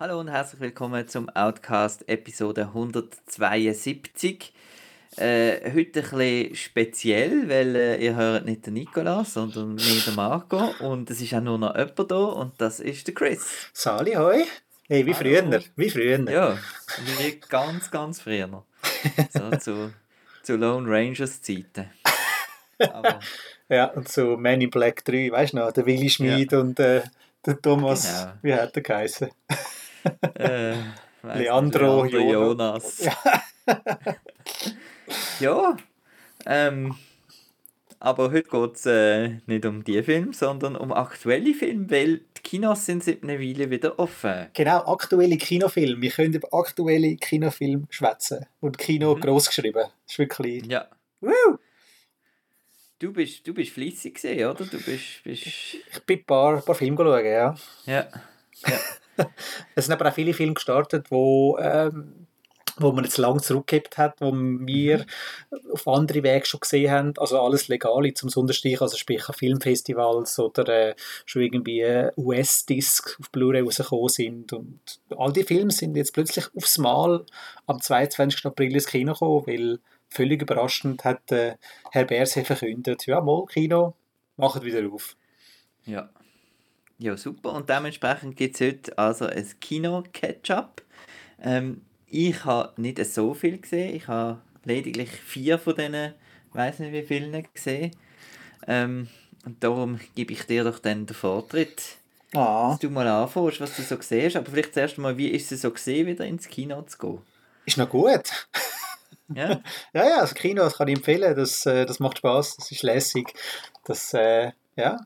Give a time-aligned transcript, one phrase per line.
[0.00, 4.52] Hallo und herzlich willkommen zum Outcast Episode 172.
[5.16, 10.14] Äh, heute ein bisschen speziell, weil äh, ihr hört nicht den Nikolas, sondern mir den
[10.14, 13.44] Marco und es ist auch nur noch jemand da und das ist der Chris.
[13.72, 14.44] Sali, hoi.
[14.88, 15.50] Hey, wie Hallo.
[15.50, 16.30] früher, wie früher.
[16.30, 16.56] Ja,
[17.18, 18.64] wie ganz, ganz früher.
[19.32, 19.92] So zu,
[20.44, 21.90] zu Lone Rangers Zeiten.
[22.78, 23.18] Aber
[23.68, 27.02] Ja, und so Man in Black 3, weißt du noch, der Willi Schmid und äh,
[27.46, 28.32] der Thomas, Genau.
[28.42, 29.28] wie hat er geheißen?
[30.34, 30.74] äh,
[31.22, 32.98] Leandro Leandro Jonas.
[32.98, 33.04] Jonas.
[33.04, 33.76] Ja,
[36.46, 36.96] ähm,
[38.02, 42.42] aber heute geht es äh, nicht um die Film, sondern um aktuelle Filme, weil die
[42.42, 44.46] Kinos sind seit einer Weile wieder offen.
[44.54, 46.00] Genau, aktuelle Kinofilme.
[46.00, 48.46] Wir können über aktuelle Kinofilme schwätzen.
[48.60, 49.20] Und Kino Mhm.
[49.20, 49.84] gross geschrieben.
[50.06, 50.64] Das ist wirklich...
[50.66, 50.88] Ja.
[51.20, 51.58] Woo!
[52.98, 54.64] Du bist, du bist fleissig gesehen, oder?
[54.64, 57.54] Du bist, bist Ich bin ein paar, ein paar Filme schauen, ja.
[57.84, 58.08] ja.
[59.74, 62.26] Es sind aber auch viele Filme gestartet, wo, ähm,
[62.80, 65.04] wo man jetzt lang zurückgehabt hat, wo wir
[65.72, 67.12] auf andere Wege schon gesehen haben.
[67.18, 70.94] Also alles legal zum Sonderstich, also sprich Filmfestivals oder äh,
[71.26, 74.52] schon irgendwie äh, US-Disc auf Blu-ray rausgekommen sind.
[74.52, 74.80] Und
[75.16, 77.24] all die Filme sind jetzt plötzlich aufs Mal
[77.66, 78.46] am 22.
[78.46, 81.56] April ins Kino gekommen, weil völlig überraschend hat äh,
[81.92, 83.94] Herr Berse verkündet, ja, mal Kino,
[84.36, 85.16] macht wieder auf.
[85.86, 86.10] Ja.
[86.98, 87.54] Ja, super.
[87.54, 90.82] Und dementsprechend gibt es heute also ein Kino-Catch-up.
[91.42, 93.94] Ähm, ich habe nicht so viel gesehen.
[93.94, 96.14] Ich habe lediglich vier von diesen,
[96.52, 97.92] weiß nicht wie vielen gesehen.
[98.66, 99.08] Ähm,
[99.44, 101.96] und darum gebe ich dir doch dann den Vortritt,
[102.34, 102.70] Ah.
[102.70, 104.36] dass du mal anfängst, was du so siehst.
[104.36, 107.18] Aber vielleicht zuerst mal, wie ist es so gesehen, wieder ins Kino zu gehen?
[107.66, 108.46] Ist noch gut.
[109.34, 109.60] Ja,
[109.92, 111.34] Ja, ja, also Kino, das kann ich empfehlen.
[111.34, 113.32] Das, äh, das macht Spaß, das ist lässig.
[113.84, 114.98] Das, äh, ja.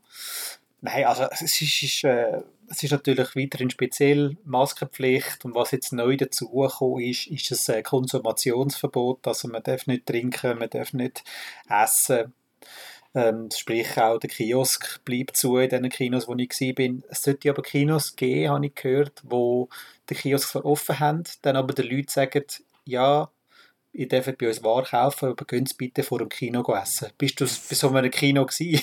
[0.80, 5.92] Nein, also es ist, ist, äh, es ist natürlich weiterhin speziell Maskenpflicht und was jetzt
[5.92, 9.26] neu dazugekommen ist, ist das äh, Konsumationsverbot.
[9.26, 11.24] Also man darf nicht trinken, man darf nicht
[11.68, 12.32] essen.
[13.14, 17.10] Ähm, sprich auch der Kiosk bleibt zu in den Kinos, wo ich war.
[17.10, 19.68] Es sollte aber Kinos geben, habe ich gehört, wo
[20.10, 22.44] den Kiosk offen haben, dann aber den Leuten sagen,
[22.84, 23.30] ja,
[23.94, 27.08] ihr dürft bei uns Ware kaufen, aber könnt bitte vor dem Kino essen.
[27.16, 28.82] Bist du bei so einem Kino gewesen?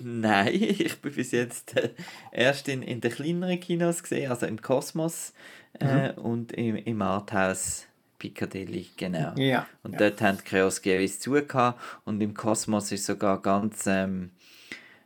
[0.00, 1.90] nein, ich bin bis jetzt äh,
[2.32, 5.34] erst in, in den kleineren Kinos gesehen, also im Kosmos
[5.80, 7.86] äh, und im, im Arthouse
[8.18, 9.34] Piccadilly, genau.
[9.36, 9.66] ja.
[9.82, 14.30] Und dort haben die Kioske jeweils zugehört und im Kosmos ist sogar ganz ähm,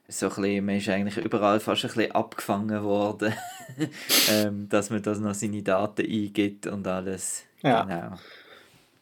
[0.07, 3.33] so ein bisschen, man ist eigentlich überall fast ein bisschen abgefangen worden,
[4.31, 7.45] ähm, dass man das noch seine Daten eingibt und alles.
[7.63, 7.83] Ja.
[7.83, 8.17] Genau.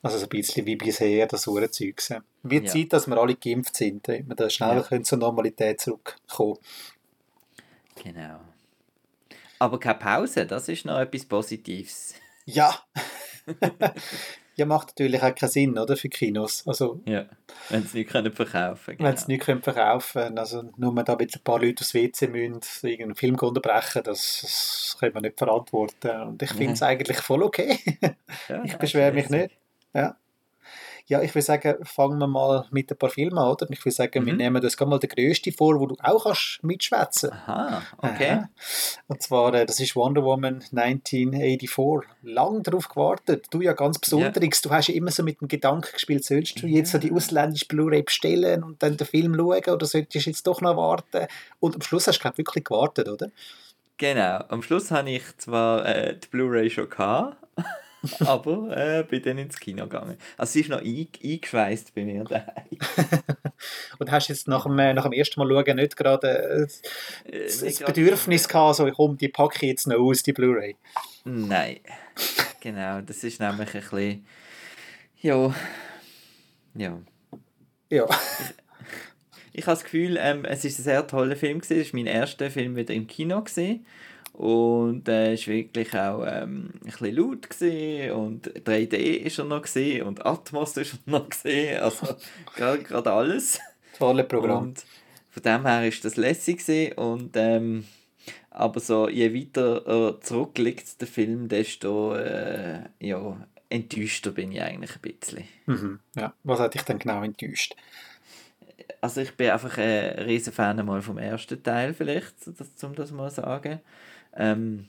[0.03, 2.01] Also so ein bisschen wie bisher, das Uhrenzeug.
[2.43, 2.73] Wird Ja.
[2.73, 4.83] Zeit, dass wir alle geimpft sind, damit wir da schneller Ja.
[4.83, 6.59] können zur Normalität zurückkommen
[8.03, 8.41] Genau.
[9.59, 12.15] Aber keine Pause, das ist noch etwas Positives.
[12.45, 12.75] Ja!
[14.57, 16.63] ja, macht natürlich auch keinen Sinn, oder, für Kinos.
[16.67, 17.27] Also, Ja,
[17.71, 21.35] wenn sie nicht können verkaufen wenn sie nichts können verkaufen können, also nur da mit
[21.35, 26.21] ein paar Leuten aufs WC müssen, irgendeinen Film unterbrechen, das, das können wir nicht verantworten.
[26.23, 27.79] Und ich finde es eigentlich voll okay.
[28.49, 29.57] Ja, Ich beschwere mich nicht.
[29.97, 30.17] Ja.
[31.09, 33.69] Ja, ich würde sagen, fangen wir mal mit ein paar Filmen an, oder?
[33.71, 34.39] Ich würde sagen, wir Mhm.
[34.39, 38.31] nehmen uns gerade mal den grössten vor, wo du auch kannst mitschwätzen Aha, okay.
[38.33, 38.49] Aha.
[39.07, 42.11] Und zwar, äh, das ist Wonder Woman 1984.
[42.23, 43.47] Lang darauf gewartet.
[43.51, 44.61] Du ja ganz Besonderes.
[44.63, 47.67] Du hast ja immer so mit dem Gedanken gespielt, sollst du jetzt so die ausländische
[47.67, 51.29] Blu-ray bestellen und dann den Film schauen oder solltest du jetzt doch noch warten?
[51.61, 53.31] Und am Schluss hast du, glaube ich, wirklich gewartet, oder?
[53.99, 57.37] Genau, am Schluss habe ich zwar äh, die Blu-ray schon gehabt,
[58.21, 60.17] aber äh, bin dann ins Kino gegangen.
[60.37, 62.67] Also sie ist noch ein, eingeschweißt bei mir daheim.
[63.99, 66.67] Und hast jetzt nach dem, äh, nach dem ersten Mal schauen nicht gerade äh,
[67.25, 70.77] Äh, das, das Bedürfnis gehabt, so, komm, die packe ich jetzt noch aus, die Blu-ray.
[71.25, 71.81] Nein,
[72.61, 74.27] genau, das ist nämlich ein bisschen...
[75.21, 75.55] Ja,
[76.75, 77.01] ja.
[77.91, 78.07] Ja.
[79.53, 81.81] Ich habe das Gefühl, ähm, es ist ein sehr toller Film gewesen.
[81.81, 83.87] Es ist mein erster Film wieder im Kino gesehen
[84.37, 89.47] und äh, es war wirklich auch ähm, ein bisschen laut gewesen und 3D ist er
[89.47, 89.65] noch
[90.07, 92.07] und Atmos ist er noch gesehen, also
[92.55, 93.59] gerade gerade alles.
[93.97, 94.65] Tolle Programm.
[94.65, 94.85] Und
[95.31, 97.87] von dem her ist das lässig gewesen und ähm,
[98.51, 103.37] aber so je weiter er zurückliegt der Film, desto äh, ja,
[103.71, 105.45] enttäuschter bin ich eigentlich ein bisschen.
[105.65, 106.01] Mhm.
[106.15, 106.35] Ja.
[106.45, 107.75] Was hat dich denn genau enttäuscht?
[109.01, 113.13] also ich bin einfach ein riesen Fan mal vom ersten Teil vielleicht, das, um das
[113.13, 113.81] mal zu sagen.
[114.37, 114.89] Ähm,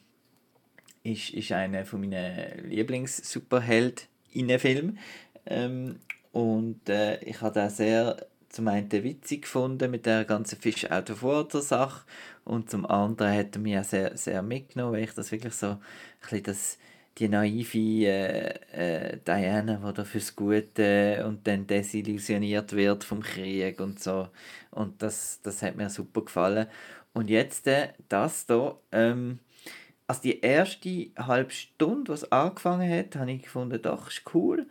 [1.04, 5.00] ist, ist einer von meinen Lieblings-Superheld-Filmen.
[5.46, 6.00] Ähm,
[6.32, 11.10] und äh, ich habe da sehr zum einen witzig gefunden mit der ganzen Fish out
[11.10, 12.06] of water Sache
[12.44, 15.78] und zum anderen hat er mich auch sehr, sehr mitgenommen, weil ich das wirklich so
[16.32, 16.78] ein das
[17.18, 23.80] die naive äh, äh, Diana, die da fürs Gute und dann desillusioniert wird vom Krieg
[23.80, 24.28] und so.
[24.70, 26.68] Und das, das hat mir super gefallen.
[27.18, 29.40] Und jetzt äh, das hier, ähm,
[30.06, 34.68] also die erste halbe Stunde, was angefangen hat, habe ich gefunden, doch, ist cool.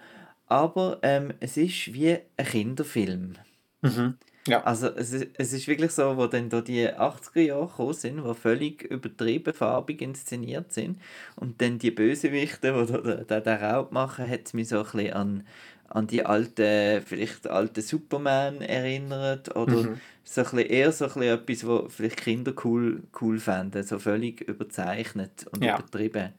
[0.46, 3.34] Aber ähm, es ist wie ein Kinderfilm.
[3.82, 4.14] Mhm.
[4.46, 4.62] Ja.
[4.62, 8.34] Also es, es ist wirklich so, wo dann da die 80er Jahre gekommen sind, die
[8.34, 11.00] völlig übertrieben farbig inszeniert sind
[11.34, 14.84] und dann die Bösewichte, die da, da, den Raub machen, hat es mich so ein
[14.84, 15.46] bisschen an,
[15.88, 20.00] an die alten, vielleicht alten Superman erinnert oder mhm.
[20.24, 23.98] so ein bisschen, eher so ein bisschen etwas, was vielleicht Kinder cool, cool fänden, so
[23.98, 25.78] völlig überzeichnet und ja.
[25.78, 26.32] übertrieben.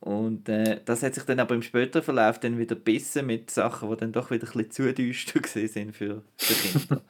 [0.00, 3.90] Und äh, das hat sich dann aber im späteren Verlauf dann wieder bissen mit Sachen,
[3.90, 7.02] die dann doch wieder ein bisschen zu düster sind für, für Kinder.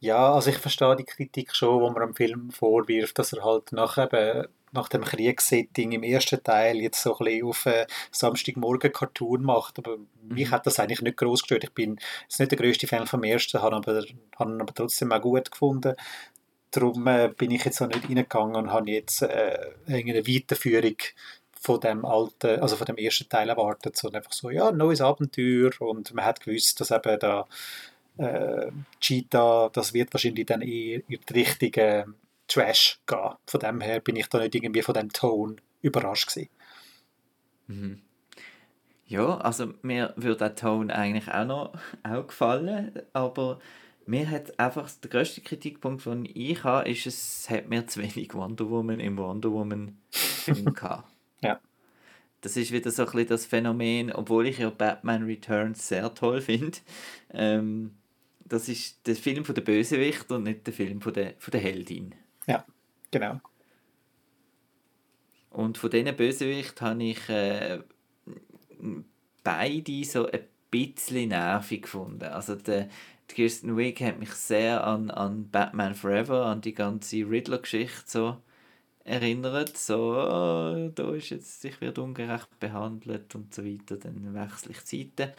[0.00, 3.72] ja, also ich verstehe die Kritik schon, wo man am Film vorwirft, dass er halt
[3.72, 8.92] nach, eben, nach dem Kriegssetting im ersten Teil jetzt so ein bisschen auf äh, Samstagmorgen
[8.92, 9.78] Cartoon macht.
[9.78, 10.06] Aber mhm.
[10.28, 11.64] mich hat das eigentlich nicht groß gestört.
[11.64, 14.04] Ich bin jetzt nicht der größte Fan vom ersten, habe aber,
[14.38, 15.94] habe aber trotzdem auch gut gefunden
[16.72, 20.96] darum äh, bin ich jetzt auch nicht reingegangen und habe jetzt äh, eine Weiterführung
[21.60, 25.70] von dem alten, also von dem ersten Teil erwartet, sondern einfach so, ja, neues Abenteuer
[25.80, 27.46] und man hat gewusst, dass eben da
[28.16, 32.06] äh, Cheetah, das wird wahrscheinlich dann eher in die richtige
[32.48, 33.34] Trash gehen.
[33.46, 36.50] Von dem her bin ich da nicht irgendwie von dem Ton überrascht gewesen.
[37.66, 38.02] Mhm.
[39.06, 41.72] Ja, also mir würde der Ton eigentlich auch noch
[42.02, 43.58] auch gefallen, aber
[44.06, 48.34] mir hat einfach der größte Kritikpunkt, den ich habe, ist, es hat mir zu wenig
[48.34, 51.08] Wonder Woman im Wonder Woman Film gehabt.
[51.40, 51.60] ja.
[52.40, 56.40] Das ist wieder so ein bisschen das Phänomen, obwohl ich ja Batman Returns sehr toll
[56.40, 56.78] finde.
[57.32, 57.94] Ähm,
[58.44, 61.60] das ist der Film von der Bösewicht und nicht der Film von der, von der
[61.60, 62.16] Heldin.
[62.46, 62.64] Ja,
[63.10, 63.40] genau.
[65.50, 67.80] Und von diesen Bösewicht habe ich äh,
[69.44, 70.40] beide so ein
[70.70, 72.24] bisschen nervig gefunden.
[72.24, 72.88] Also der,
[73.32, 78.36] Kirsten Wiig hat mich sehr an, an Batman Forever, an die ganze Riddler-Geschichte so
[79.04, 79.76] erinnert.
[79.76, 84.84] So, oh, da ist jetzt, ich werde ungerecht behandelt und so weiter, dann wechsle ich
[84.84, 85.32] Zeiten.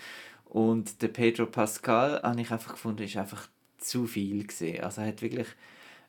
[0.45, 3.47] Und der Pedro Pascal, habe ich einfach gefunden, ist einfach
[3.77, 4.83] zu viel gesehen.
[4.83, 5.47] Also er hat wirklich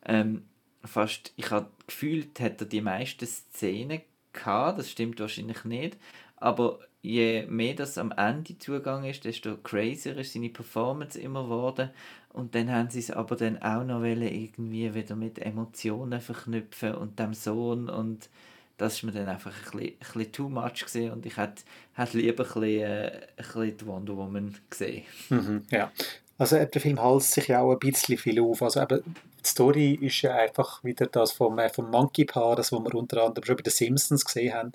[0.06, 0.44] ähm,
[0.84, 4.02] fast, ich habe gefühlt, hat er die meisten Szenen
[4.32, 5.96] gehabt, das stimmt wahrscheinlich nicht,
[6.36, 11.90] aber je mehr das am Ende zugegangen ist, desto crazier ist seine Performance immer geworden.
[12.32, 17.18] Und dann haben sie es aber dann auch noch irgendwie wieder mit Emotionen verknüpfen und
[17.18, 18.28] dem Sohn und
[18.76, 21.62] das ist mir dann einfach ein bisschen, ein bisschen too much gesehen und ich hätte,
[21.92, 25.04] hätte lieber ein bisschen, äh, ein bisschen die Wonder Woman gesehen.
[25.28, 25.92] Mhm, ja,
[26.38, 28.62] also der Film hält sich ja auch ein bisschen viel auf.
[28.62, 29.02] Also eben,
[29.44, 32.94] die Story ist ja einfach wieder das vom, äh, vom Monkey Paar, das was wir
[32.94, 34.72] unter anderem schon bei den Simpsons gesehen haben.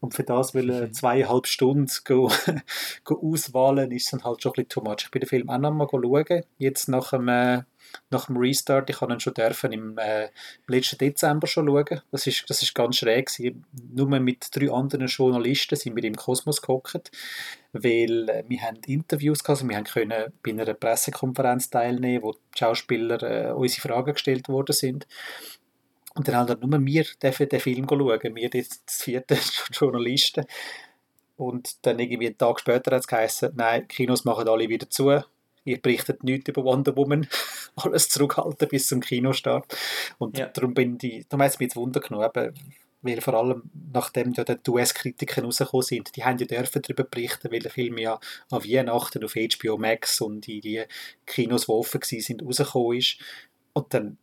[0.00, 2.30] Und für das will er zweieinhalb Stunden go,
[3.04, 5.04] go auswählen, ist dann halt schon ein bisschen too much.
[5.04, 7.62] Ich bin den Film auch noch mal schauen, jetzt nach dem äh,
[8.10, 8.90] nach dem Restart.
[8.90, 10.28] Ich habe ihn schon dürfen im, äh,
[10.66, 12.00] letzten Dezember schon schauen.
[12.10, 13.30] Das ist, das ist ganz schräg.
[13.94, 17.10] Nur mit drei anderen Journalisten sind wir im Kosmos gehockt,
[17.74, 22.32] weil äh, wir haben Interviews gehabt, also wir haben können bei einer Pressekonferenz teilnehmen, wo
[22.32, 25.06] die Schauspieler äh, unsere Fragen gestellt worden sind.
[26.14, 29.36] Und dann haben nur wir dürfen den Film schauen, wir jetzt das vierte
[29.72, 30.46] Journalisten.
[31.36, 35.10] Und dann irgendwie einen Tag später hat es geheißen, nein, Kinos machen alle wieder zu
[35.64, 37.26] ihr berichtet nichts über Wonder Woman,
[37.76, 39.76] alles zurückhalten bis zum Kinostart.
[40.18, 40.46] Und ja.
[40.46, 42.52] darum bin ich, darum hat es mich jetzt Wunder genommen,
[43.04, 47.52] weil vor allem nachdem ja die US-Kritiker rausgekommen sind, die haben ja dürfen darüber berichten,
[47.52, 48.18] weil der Film ja
[48.50, 50.82] an Weihnachten auf HBO Max und in die
[51.26, 53.18] Kinos, die offen waren, rausgekommen ist.
[53.74, 54.18] Und dann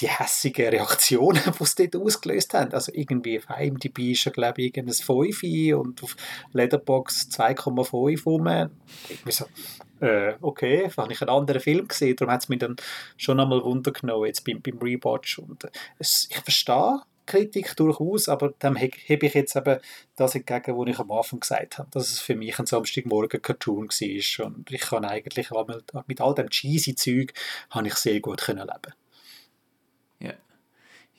[0.00, 2.72] die hässigen Reaktionen, die es dort ausgelöst haben.
[2.72, 5.42] Also irgendwie auf IMDb ist ja, glaube ich, ein 5
[5.74, 6.16] und auf
[6.52, 8.70] Letterbox 2,5 rum.
[9.08, 9.46] Ich so,
[10.00, 12.76] äh, okay, habe ich einen anderen Film gesehen, darum hat es mich dann
[13.16, 15.38] schon einmal runtergenommen, jetzt beim, beim Rewatch.
[15.38, 19.78] Und äh, ich verstehe Kritik durchaus, aber dann hebe ich jetzt eben
[20.14, 24.46] das entgegen, was ich am Anfang gesagt habe, dass es für mich ein Samstagmorgen-Cartoon war
[24.46, 25.50] und ich kann eigentlich
[26.06, 27.32] mit all dem cheesy Zeug
[27.70, 28.94] habe ich sehr gut können leben
[30.20, 30.34] Ja.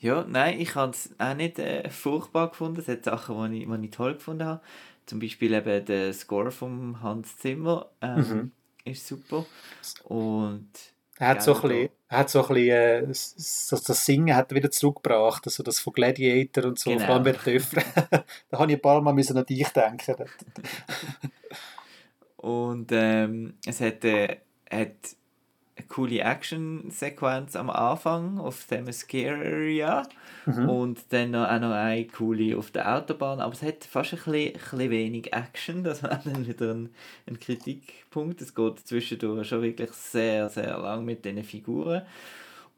[0.00, 2.80] Ja, nein, ich habe es auch nicht äh, furchtbar gefunden.
[2.80, 4.62] Es hat Sachen, die ich, die ich toll gefunden habe.
[5.06, 7.90] Zum Beispiel eben der Score von Hans Zimmer.
[8.00, 8.52] Ähm, mhm
[8.90, 9.46] ist super.
[10.04, 10.70] Und
[11.18, 14.70] er hat, so ein bisschen, hat so ein bisschen, äh, das, das Singen hat wieder
[14.70, 17.04] zurückgebracht, also das von Gladiator und so, genau.
[17.04, 17.32] vor allem bei
[18.50, 20.16] da habe ich ein paar Mal müssen an dich denken.
[22.36, 24.38] und ähm, es hat, äh,
[24.70, 25.17] hat
[25.88, 30.02] coole Action-Sequenz am Anfang auf dem Area
[30.46, 30.68] mhm.
[30.68, 34.16] und dann noch, auch noch eine coole auf der Autobahn, aber es hat fast ein
[34.18, 36.90] bisschen, ein bisschen wenig Action, das war dann wieder ein,
[37.26, 38.40] ein Kritikpunkt.
[38.40, 42.02] Es geht zwischendurch schon wirklich sehr, sehr lang mit diesen Figuren.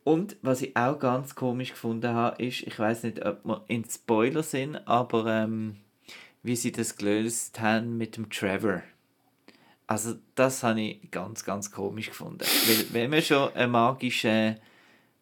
[0.03, 3.85] Und was ich auch ganz komisch gefunden habe, ist, ich weiß nicht, ob wir in
[3.85, 5.77] Spoiler sind, aber ähm,
[6.43, 8.83] wie sie das gelöst haben mit dem Trevor.
[9.91, 12.45] Also das habe ich ganz, ganz komisch gefunden.
[12.45, 14.57] Weil wenn man schon einen magischen,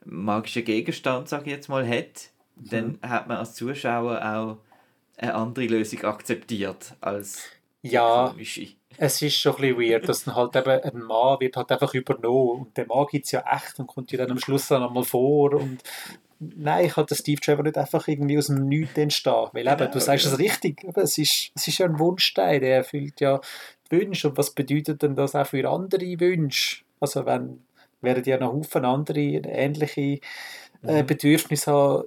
[0.05, 2.69] magischen Gegenstand, sage ich jetzt mal, hat, mhm.
[2.69, 4.59] dann hat man als Zuschauer auch
[5.17, 7.45] eine andere Lösung akzeptiert als
[7.81, 8.69] ja, komische.
[8.99, 11.95] Es ist schon ein bisschen weird, dass dann halt eben ein Mann wird halt einfach
[11.95, 14.83] übernommen und der Mann gibt es ja echt und kommt ja dann am Schluss dann
[14.83, 15.83] einmal vor und
[16.41, 19.91] nein, ich hatte Steve Trevor nicht einfach irgendwie aus dem Nichts entstehen, weil eben, genau,
[19.91, 23.41] du sagst es richtig, es ist, es ist ja ein Wunschstein, der erfüllt ja
[23.90, 26.83] Wünsche und was bedeutet denn das auch für andere Wünsche?
[27.00, 27.62] Also wenn
[28.00, 30.21] werden ja noch Haufen andere ähnliche
[30.83, 31.07] äh, mhm.
[31.07, 32.04] Bedürfnisse haben,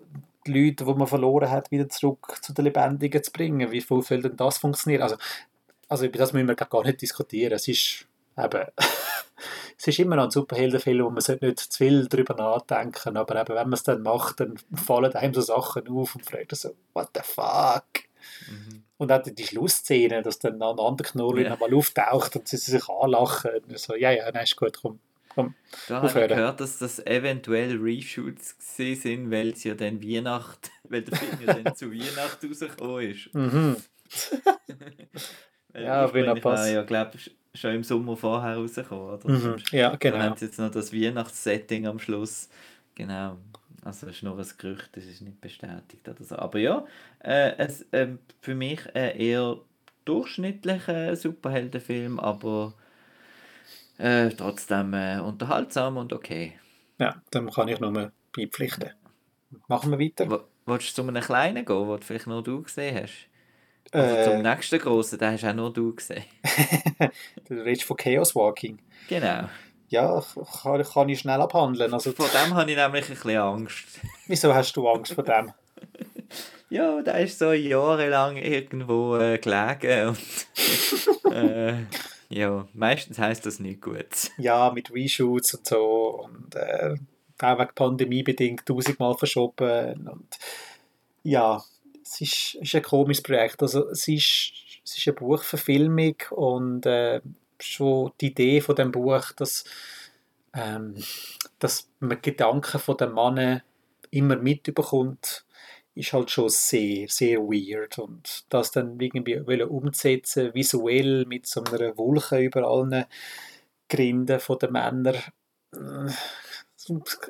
[0.47, 3.71] die Leute, die man verloren hat, wieder zurück zu den Lebendigen zu bringen.
[3.71, 5.03] Wie soll denn das funktionieren?
[5.03, 5.17] Also,
[5.88, 7.53] also über das müssen wir gar nicht diskutieren.
[7.53, 8.07] Es ist
[8.38, 8.65] eben,
[9.77, 13.39] es ist immer noch ein Superheldenfilm und man sollte nicht zu viel darüber nachdenken, aber
[13.39, 16.75] eben, wenn man es dann macht, dann fallen einem so Sachen auf und fragt so,
[16.93, 17.85] what the fuck?
[18.47, 18.83] Mhm.
[19.01, 21.55] Und auch die Schlussszene, dass dann ein anderer Knoll yeah.
[21.55, 23.50] mal auftaucht und sie sich anlachen.
[23.67, 25.00] Und so, ja, ja, nein, ist gut, komm.
[25.34, 25.55] komm
[25.88, 31.01] da habe ich gehört, dass das eventuell Reshoots sind, weil es ja dann Weihnacht, weil
[31.01, 33.34] der Film ja dann zu Weihnacht rausgekommen ist.
[33.34, 33.77] Mhm.
[35.74, 36.72] ja, wenn er passt.
[36.72, 37.17] Ja, glaube
[37.55, 39.29] schon im Sommer vorher rausgekommen, oder?
[39.31, 39.55] Mhm.
[39.72, 40.17] Ja, genau.
[40.17, 42.50] Dann haben sie jetzt noch das Weihnachtssetting am Schluss.
[42.93, 43.38] Genau.
[43.83, 46.35] Also es ist nur ein Gerücht, das ist nicht bestätigt oder so.
[46.35, 46.85] Aber ja,
[47.23, 48.09] äh, es, äh,
[48.41, 49.57] für mich ein eher
[50.05, 52.73] durchschnittlicher Superheldenfilm, aber
[53.97, 56.53] äh, trotzdem äh, unterhaltsam und okay.
[57.00, 58.91] Ja, dann kann ich nur beipflichten.
[59.67, 60.29] Machen wir weiter.
[60.29, 63.27] W Wolltest du zu einem kleinen gehen, den vielleicht nur du gesehen hast?
[63.91, 66.23] Also zum nächsten großen, den hast auch nur du gesehen.
[67.47, 68.77] du redest von Chaos Walking.
[69.09, 69.50] Genau
[69.91, 70.24] ja,
[70.63, 71.93] kann, kann ich schnell abhandeln.
[71.93, 73.86] Also, vor dem habe ich nämlich ein bisschen Angst.
[74.27, 75.51] Wieso hast du Angst vor dem?
[76.69, 81.74] ja, der ist so jahrelang irgendwo äh, gelegen und äh,
[82.29, 84.31] ja, meistens heisst das nicht gut.
[84.38, 86.95] Ja, mit Reshoots und so und äh,
[87.41, 90.38] auch wegen Pandemie bedingt tausendmal verschoben und
[91.24, 91.62] ja,
[92.01, 93.62] es ist, ist ein komisches Projekt.
[93.62, 94.53] Also es ist,
[94.86, 97.19] es ist eine Buchverfilmung und äh,
[97.63, 99.63] schon die Idee von dem Buch, dass,
[100.53, 100.96] ähm,
[101.60, 103.62] dass man Gedanken von dem Mann
[104.12, 105.46] immer mitbekommt,
[105.96, 107.98] ist halt schon sehr, sehr weird.
[108.00, 113.06] Und das dann irgendwie umzusetzen, visuell mit so einer Wolke über allen
[113.89, 115.18] Grinden von den Männern,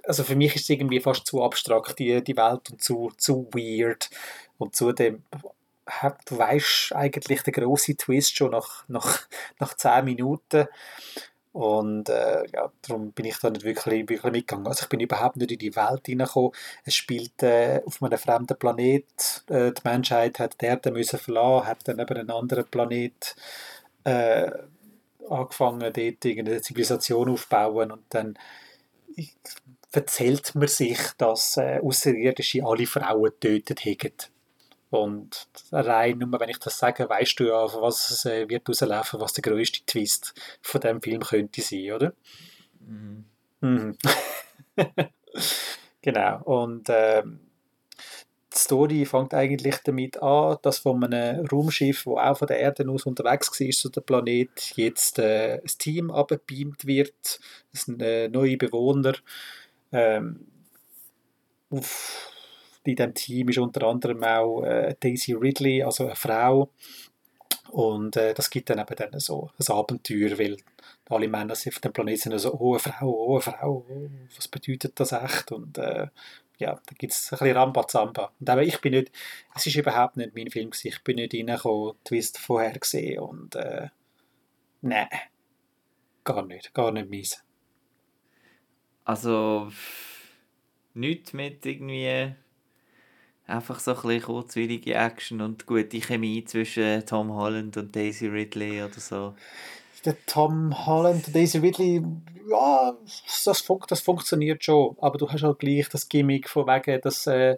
[0.04, 3.48] also für mich ist es irgendwie fast zu abstrakt, die, die Welt, und zu, zu
[3.54, 4.10] weird.
[4.58, 5.24] Und zudem
[6.26, 9.28] du weißt eigentlich den grossen Twist schon nach, nach,
[9.60, 10.68] nach 10 Minuten.
[11.54, 14.68] Und äh, ja, darum bin ich da nicht wirklich, wirklich mitgegangen.
[14.68, 16.52] Also ich bin überhaupt nicht in die Welt hineingekommen.
[16.86, 19.44] Es spielt äh, auf einem fremden Planet.
[19.50, 23.36] Äh, die Menschheit hat die Erde müssen verlassen, hat dann eben einen anderen Planet
[24.06, 24.50] äh,
[25.30, 28.38] angefangen, dort irgendeine Zivilisation aufzubauen und dann
[29.92, 34.14] erzählt man sich, dass äh, Außerirdische alle Frauen getötet haben.
[34.92, 39.22] Und rein nur, wenn ich das sage, weißt du ja, was es äh, wird rauslaufen,
[39.22, 42.14] was der größte Twist von dem Film könnte sein, oder?
[42.82, 43.24] Mhm.
[43.62, 43.98] Mhm.
[46.02, 46.44] genau.
[46.44, 47.40] Und ähm,
[48.54, 52.90] die Story fängt eigentlich damit an, dass von einem Raumschiff, das auch von der Erde
[52.90, 57.40] aus unterwegs war zu dem Planet, jetzt äh, ein Team abgebeamt wird,
[57.72, 59.14] es sind äh, neue Bewohner.
[59.94, 60.48] Ähm,
[61.70, 62.31] auf
[62.84, 66.70] in diesem Team ist unter anderem auch äh, Daisy Ridley, also eine Frau.
[67.70, 70.58] Und äh, das gibt dann eben dann so ein Abenteuer, weil
[71.10, 74.48] alle Männer auf dem Planeten sind so, oh, eine Frau, oh, eine Frau, oh, was
[74.48, 75.52] bedeutet das echt?
[75.52, 76.08] Und äh,
[76.58, 78.32] ja, da gibt es ein bisschen Rambazamba.
[78.40, 79.12] Und aber ich bin nicht,
[79.56, 80.72] es ist überhaupt nicht mein Film.
[80.84, 83.90] Ich bin nicht reingekommen, Twist vorher gesehen und äh,
[84.82, 85.08] nein,
[86.24, 87.44] gar nicht, gar nicht meins.
[89.04, 89.72] Also,
[90.94, 92.36] nichts mit irgendwie
[93.52, 98.84] einfach so ein bisschen kurzweilige Action und gute Chemie zwischen Tom Holland und Daisy Ridley
[98.84, 99.34] oder so.
[100.06, 102.04] der Tom Holland, Daisy Ridley,
[102.50, 102.94] ja,
[103.46, 107.28] das, fun das funktioniert schon, aber du hast halt gleich das Gimmick von wegen, dass,
[107.28, 107.58] äh,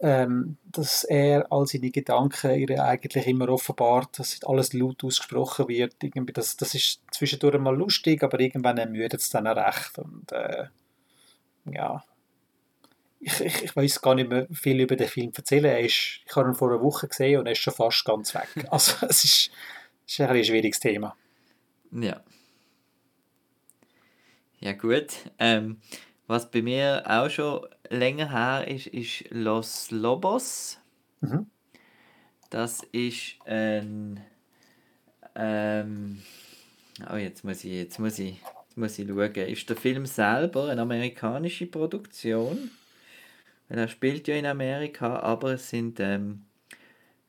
[0.00, 5.94] ähm, dass er all seine Gedanken ihr eigentlich immer offenbart, dass alles laut ausgesprochen wird.
[6.02, 9.98] Irgendwie das, das ist zwischendurch mal lustig, aber irgendwann ermüdet es dann auch recht.
[9.98, 10.66] Und äh,
[11.72, 12.02] ja,
[13.24, 15.64] ich, ich, ich weiß gar nicht mehr viel über den Film erzählen.
[15.64, 18.34] Er ist, ich habe ihn vor einer Woche gesehen und er ist schon fast ganz
[18.34, 18.48] weg.
[18.70, 19.50] Also es ist,
[20.06, 21.16] es ist ein, schwieriges Thema.
[21.90, 22.22] Ja.
[24.60, 25.08] Ja gut.
[25.38, 25.78] Ähm,
[26.26, 30.78] was bei mir auch schon länger her ist, ist Los Lobos.
[31.20, 31.46] Mhm.
[32.50, 34.20] Das ist ein.
[35.34, 36.22] Ähm,
[37.10, 39.34] oh, jetzt muss ich, jetzt muss ich, jetzt muss ich schauen.
[39.34, 42.70] Ist der Film selber eine amerikanische Produktion?
[43.68, 46.44] Weil er spielt ja in Amerika, aber es sind ähm,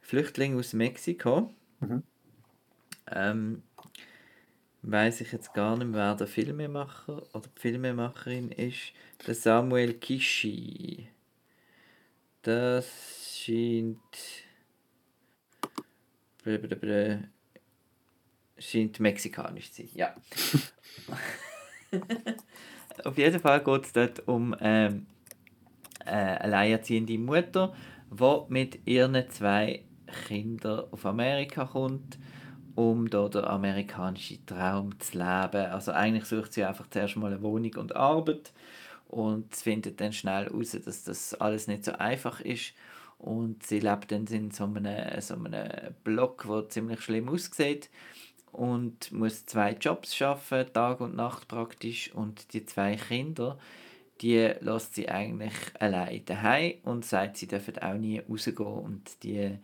[0.01, 1.53] Flüchtlinge aus Mexiko.
[1.79, 2.03] Mhm.
[3.11, 3.63] Ähm,
[4.81, 8.93] weiß ich jetzt gar nicht, wer der Filmemacher oder die Filmemacherin ist.
[9.25, 11.07] Der Samuel Kishi.
[12.41, 12.85] Das
[13.33, 13.97] scheint.
[16.43, 17.23] Blablabla.
[18.57, 20.15] Scheint mexikanisch zu sein, ja.
[23.03, 25.07] Auf jeden Fall geht es dort um ähm,
[26.05, 27.74] eine alleinerziehende Mutter,
[28.12, 29.83] die mit ihren zwei
[30.27, 32.17] Kindern auf Amerika kommt
[32.75, 35.71] um da den amerikanischen Traum zu leben.
[35.71, 38.51] Also eigentlich sucht sie einfach zuerst mal eine Wohnung und Arbeit
[39.07, 42.74] und findet dann schnell heraus, dass das alles nicht so einfach ist.
[43.17, 45.69] Und sie lebt dann in so einem, so einem
[46.03, 47.89] Block, der ziemlich schlimm aussieht
[48.51, 52.13] und muss zwei Jobs schaffen, Tag und Nacht praktisch.
[52.13, 53.57] Und die zwei Kinder,
[54.22, 59.57] die lässt sie eigentlich allein daheim und sagt, sie dürfen auch nie rausgehen und die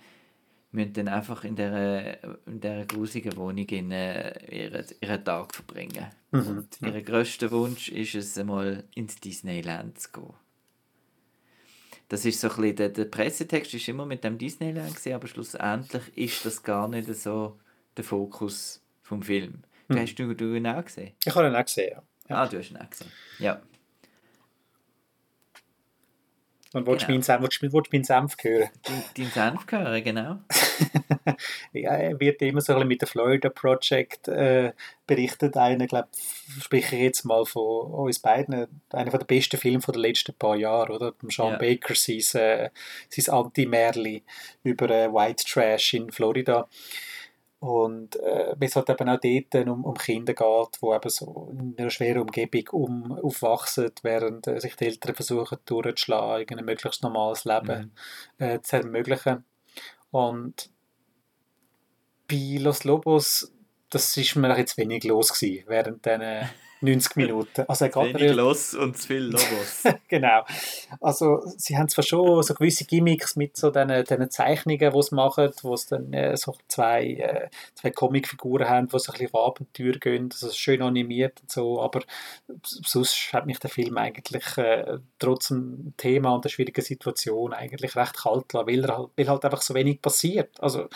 [0.71, 6.07] müssen dann einfach in dieser, in dieser grusigen Wohnung in, ihren, ihren Tag verbringen.
[6.31, 6.47] Mhm.
[6.47, 10.33] Und ihr grösster Wunsch ist es, einmal ins Disneyland zu gehen.
[12.07, 15.27] Das ist so ein bisschen, der, der Pressetext ist immer mit dem Disneyland gewesen, aber
[15.27, 17.57] schlussendlich ist das gar nicht so
[17.95, 19.63] der Fokus vom Film.
[19.87, 19.97] Mhm.
[19.97, 21.13] Hast du, du ihn auch gesehen?
[21.23, 22.03] Ich habe ihn auch gesehen, ja.
[22.29, 22.35] ja.
[22.35, 23.11] Ah, du hast ihn auch gesehen.
[23.39, 23.61] Ja.
[26.73, 27.39] Und willst du genau.
[27.39, 28.69] meinen, meinen Senf hören?
[29.17, 30.37] Deinen Senf hören, genau.
[31.73, 34.71] ja, er wird immer so ein bisschen mit dem Florida Project äh,
[35.05, 35.57] berichtet.
[35.57, 36.07] Einer, glaube
[36.61, 40.93] spreche ich jetzt mal von uns beiden, einer der besten Filme der letzten paar Jahre,
[40.93, 41.13] oder?
[41.27, 41.57] Sean ja.
[41.57, 42.69] Baker, sein, äh,
[43.09, 44.23] sein Anti-Märli
[44.63, 46.69] über äh, White Trash in Florida.
[47.61, 51.75] Und äh, es halt eben auch dort um, um Kinder geht, die eben so in
[51.77, 57.45] einer schweren Umgebung um, aufwachsen, während äh, sich die Eltern versuchen durchzuschlagen, ein möglichst normales
[57.45, 57.93] Leben
[58.39, 58.43] mhm.
[58.43, 59.45] äh, zu ermöglichen.
[60.09, 60.71] Und
[62.27, 63.53] bei Los Lobos,
[63.91, 66.49] das ist mir jetzt wenig los gewesen, während diesen
[66.81, 67.65] 90 Minuten.
[67.67, 69.83] Also er Wenig los und zu viel Lobos.
[70.07, 70.43] genau.
[70.99, 75.15] Also sie haben zwar schon so gewisse Gimmicks mit so diesen, diesen Zeichnungen, die sie
[75.15, 79.33] machen, wo es dann äh, so zwei, äh, zwei Comicfiguren haben, die so ein bisschen
[79.33, 82.01] auf Abenteuer gehen, also schön animiert und so, aber
[82.61, 87.95] sonst hat mich der Film eigentlich äh, trotz dem Thema und der schwierigen Situation eigentlich
[87.95, 90.59] recht kalt lassen, weil, halt, weil halt einfach so wenig passiert.
[90.61, 90.89] Also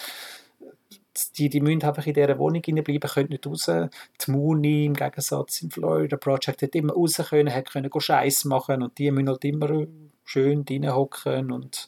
[1.38, 3.65] die, die müssen einfach in dieser Wohnung bleiben, können nicht raus.
[3.65, 8.84] Die Mooney im Gegensatz im Florida Project hat immer raus können, hat können Scheiß machen
[8.84, 9.86] und die müssen halt immer
[10.23, 11.88] schön hocken und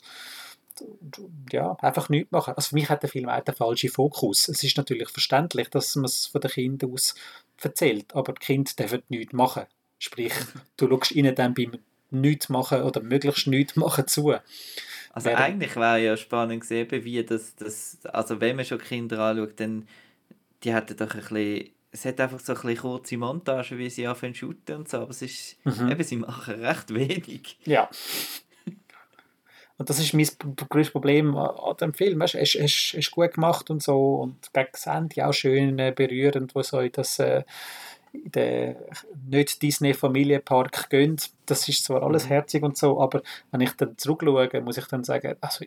[1.51, 2.53] ja, einfach nichts machen.
[2.55, 4.47] Also für mich hat der Film auch den falschen Fokus.
[4.47, 7.15] Es ist natürlich verständlich, dass man es von den Kindern aus
[7.61, 9.63] erzählt, aber die Kinder dürfen nichts machen.
[9.99, 10.33] Sprich,
[10.77, 11.79] du schaust ihnen dann beim
[12.11, 14.35] nichts machen oder möglichst nichts machen zu.
[15.17, 19.17] Also Während eigentlich wäre ja spannend gesehen, wie das, das, also wenn man schon Kinder
[19.17, 19.87] anschaut, dann
[20.63, 24.05] die hätten doch ein bisschen, es hat einfach so ein bisschen kurze Montage, wie sie
[24.05, 25.89] anfangen zu shooten und so, aber es ist, mhm.
[25.89, 27.57] eben, sie machen recht wenig.
[27.65, 27.89] Ja.
[29.79, 30.27] Und das ist mein
[30.69, 32.21] größtes Problem an dem Film.
[32.21, 35.93] Es ist, ist, ist gut gemacht und so und gegen das Ende auch schön äh,
[35.95, 37.43] berührend, wo so das äh,
[38.13, 38.75] in den
[39.29, 41.17] nicht Disney Familienpark gehen.
[41.45, 42.29] Das ist zwar alles mhm.
[42.29, 45.65] herzig und so, aber wenn ich dann zurückschaue, muss ich dann sagen, also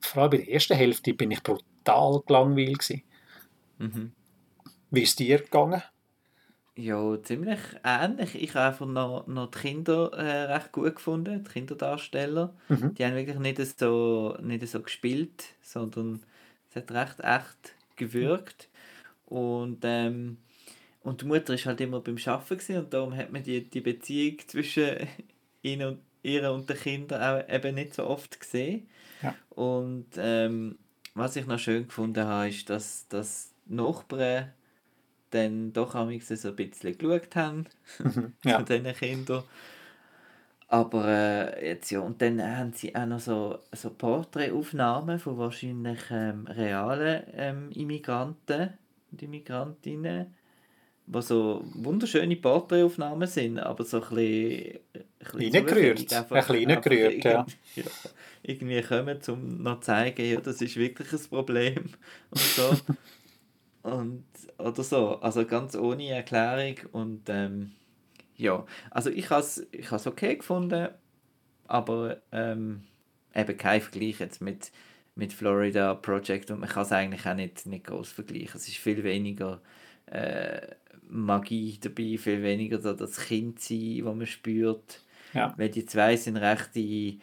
[0.00, 3.02] vor allem bei der ersten Hälfte bin ich brutal gelangweilt
[3.80, 4.12] Mhm.
[4.90, 5.82] Wie ist dir gegangen?
[6.74, 8.34] Ja, ziemlich ähnlich.
[8.34, 12.54] Ich habe einfach noch, noch die Kinder äh, recht gut gefunden, die Kinderdarsteller.
[12.68, 12.94] Mhm.
[12.94, 16.22] Die haben wirklich nicht so, nicht so gespielt, sondern
[16.70, 18.68] es hat recht echt gewirkt.
[19.26, 20.38] Und ähm,
[21.08, 24.38] und die Mutter ist halt immer beim Arbeiten und darum hat man die, die Beziehung
[24.46, 25.08] zwischen
[25.62, 28.88] ihnen und, ihr und den Kindern auch eben nicht so oft gesehen.
[29.22, 29.34] Ja.
[29.50, 30.78] Und ähm,
[31.14, 34.52] was ich noch schön gefunden habe, ist, dass, dass die Nachbarn
[35.30, 37.66] dann doch so ein bisschen geschaut haben.
[37.98, 38.32] Mhm.
[38.44, 38.56] Ja.
[38.56, 39.42] Von diesen Kindern.
[40.68, 46.00] Aber äh, jetzt ja, und dann haben sie auch noch so, so Porträtaufnahmen von wahrscheinlich
[46.10, 48.74] ähm, realen ähm, Immigranten
[49.10, 50.34] und Immigrantinnen,
[51.10, 54.78] wo so wunderschöne Porträtaufnahmen sind, aber so ein bisschen...
[55.20, 57.46] Ein reingerührt, ein bisschen reingerührt, ja.
[57.76, 57.84] ja.
[58.42, 61.84] Irgendwie kommen, um noch zu zeigen, ja, das ist wirklich ein Problem
[62.30, 62.76] und so.
[63.82, 64.24] und,
[64.58, 67.72] oder so, also ganz ohne Erklärung und ähm,
[68.36, 70.88] ja, also ich habe es ich okay gefunden,
[71.66, 72.84] aber ähm,
[73.34, 74.70] eben kein Vergleich jetzt mit,
[75.14, 78.56] mit Florida Project und man kann es eigentlich auch nicht, nicht groß vergleichen.
[78.56, 79.60] Es ist viel weniger
[80.06, 80.60] äh,
[81.10, 85.02] Magie dabei, viel weniger so das Kindsein, das man spürt.
[85.34, 85.54] Ja.
[85.56, 87.20] Weil die zwei sind recht, die,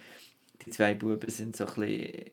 [0.65, 2.32] die zwei Buben sind so ein bisschen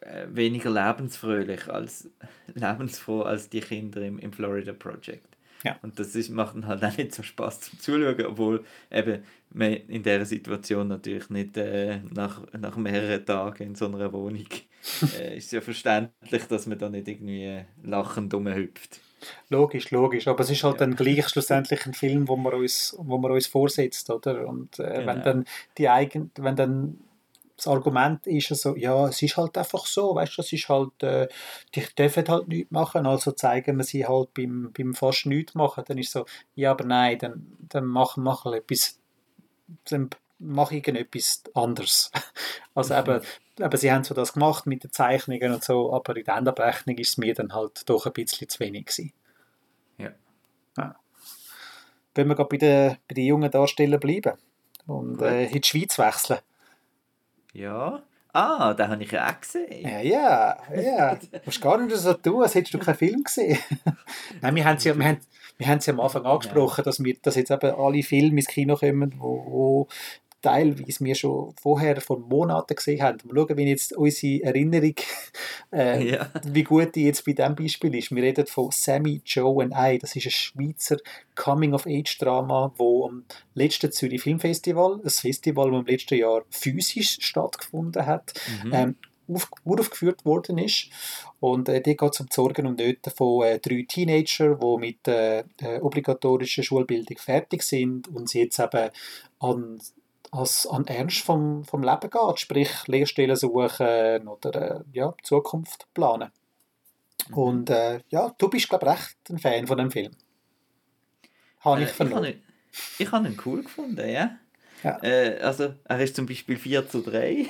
[0.00, 2.10] äh, weniger lebensfröhlich als
[2.54, 5.26] lebensfroh als die Kinder im, im Florida Project.
[5.64, 5.76] Ja.
[5.82, 10.02] Und das ist, macht halt auch nicht so Spaß zum Zuschauen, obwohl eben man in
[10.02, 14.46] dieser Situation natürlich nicht äh, nach, nach mehreren Tagen in so einer Wohnung
[15.18, 19.00] äh, ist ja verständlich, dass man da nicht irgendwie lachend rumhüpft.
[19.48, 20.28] Logisch, logisch.
[20.28, 20.86] Aber es ist halt ja.
[20.86, 24.46] dann gleich schlussendlich ein Film, wo man uns, wo man uns vorsetzt, oder?
[24.46, 25.06] Und äh, genau.
[25.06, 25.44] wenn dann
[25.76, 26.98] die eigen, wenn dann
[27.58, 31.02] das Argument ist so, ja, es ist halt einfach so, weißt du, es ist halt,
[31.02, 31.26] äh,
[31.74, 35.82] die dürfen halt nichts machen, also zeigen wir sie halt beim, beim fast nichts machen,
[35.86, 39.00] dann ist so, ja, aber nein, dann, dann machen wir mal etwas,
[39.90, 42.10] dann mache ich etwas anderes.
[42.74, 43.00] Also mhm.
[43.00, 43.20] eben,
[43.58, 46.96] eben, sie haben so das gemacht mit den Zeichnungen und so, aber in der Endabrechnung
[46.98, 49.12] ist es mir dann halt doch ein bisschen zu wenig gewesen.
[49.96, 50.10] Ja.
[50.76, 50.94] ja.
[52.14, 54.34] Wenn wir gerade bei den, bei den jungen Darstellern bleiben
[54.86, 56.38] und äh, in die Schweiz wechseln.
[57.52, 58.04] Ja.
[58.32, 59.82] Ah, den habe ich ja auch gesehen.
[59.82, 60.58] Ja, ja.
[60.74, 61.14] ja.
[61.32, 63.58] Du musst gar nicht so tun, als hättest du keinen Film gesehen.
[64.40, 65.18] Nein, wir haben es ja, wir haben,
[65.56, 68.76] wir haben ja am Anfang angesprochen, dass, wir, dass jetzt eben alle Filme ins Kino
[68.76, 69.88] kommen, wo, wo
[70.40, 73.18] teilweise wir schon vorher vor Monaten gesehen haben.
[73.24, 74.94] Mal schauen, wie jetzt unsere Erinnerung,
[75.72, 76.30] äh, ja.
[76.44, 78.14] wie gut die jetzt bei diesem Beispiel ist.
[78.14, 79.98] Wir reden von Sammy, Joe and I.
[79.98, 80.96] Das ist ein Schweizer
[81.34, 83.24] Coming-of-Age-Drama, wo am
[83.54, 88.72] letzten Zürich Filmfestival, ein Festival, das im letzten Jahr physisch stattgefunden hat, mhm.
[88.72, 88.96] ähm,
[89.28, 90.88] auf, uraufgeführt worden ist.
[91.40, 94.78] Und äh, die geht es um die Sorgen und Nöte von äh, drei Teenager, die
[94.78, 98.90] mit der äh, obligatorischen Schulbildung fertig sind und sie jetzt eben
[99.40, 99.78] an
[100.30, 106.30] als an Ernst vom, vom Leben geht, sprich Lehrstellen suchen oder äh, ja, Zukunft planen.
[107.28, 107.34] Mhm.
[107.34, 110.12] Und äh, ja, du bist, glaube ich, recht ein Fan von dem Film.
[111.60, 112.42] Habe ich äh, vernommen.
[112.98, 114.38] Ich habe ihn, ihn cool gefunden, ja.
[114.82, 115.02] ja.
[115.02, 117.46] Äh, also, er ist zum Beispiel 4 zu 3.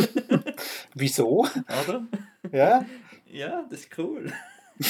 [0.94, 1.46] Wieso?
[1.86, 2.06] Oder?
[2.52, 2.84] Ja.
[3.30, 4.32] Ja, das ist cool.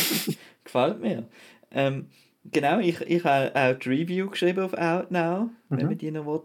[0.63, 1.27] Gefällt mir.
[1.73, 2.09] Ähm,
[2.45, 5.51] genau, ich, ich habe auch die Review geschrieben auf Outnow, mhm.
[5.71, 6.45] wenn man die noch will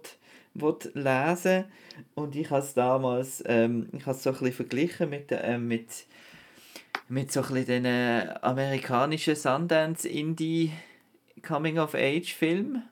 [0.56, 1.66] lesen
[2.16, 6.06] und ich habe es damals ähm, ich habe so ein bisschen verglichen mit, äh, mit,
[7.10, 10.72] mit so ein bisschen den amerikanischen Sundance Indie
[11.42, 12.84] Coming of Age Film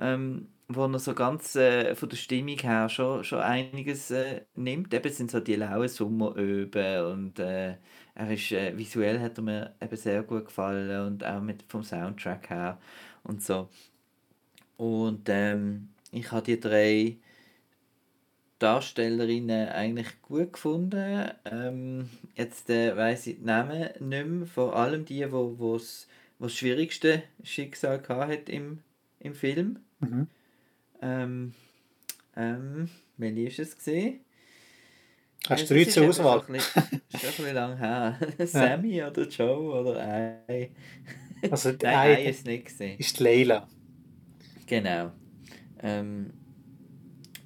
[0.00, 4.92] ähm, wo er so ganz äh, von der Stimmung her schon, schon einiges äh, nimmt.
[4.92, 7.76] Eben sind so die lauen Sommeröben und äh,
[8.14, 11.82] er ist, äh, visuell hat er mir eben sehr gut gefallen und auch mit, vom
[11.82, 12.78] Soundtrack her
[13.24, 13.68] und so.
[14.76, 17.16] Und ähm, ich habe die drei
[18.58, 21.30] Darstellerinnen eigentlich gut gefunden.
[21.44, 24.46] Ähm, jetzt äh, weiß ich die Namen nicht mehr.
[24.46, 28.80] Vor allem die, wo wo's, das schwierigste Schicksal hat im,
[29.20, 29.78] im Film.
[30.00, 30.26] Mhm.
[31.00, 31.54] Ähm,
[32.36, 34.20] ähm, welche ist es gesehen?
[35.48, 36.44] Hast du drei zur Auswahl?
[36.48, 38.18] Das ist ein bisschen lang her.
[38.46, 39.08] Sammy ja.
[39.08, 40.00] oder Joe oder
[40.48, 40.70] Ei.
[41.50, 42.98] Also Nein, Ei ist nicht gesehen.
[42.98, 43.68] Ist Leila.
[44.66, 45.12] Genau.
[45.82, 46.32] Ähm,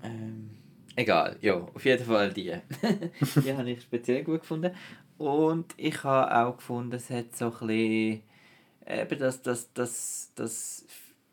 [0.02, 0.50] ähm,
[0.96, 2.54] egal, ja, auf jeden Fall die.
[3.36, 4.74] die habe ich speziell gut gefunden.
[5.18, 8.22] Und ich habe auch gefunden, es hat so ein bisschen,
[8.86, 10.86] eben das, das, das, das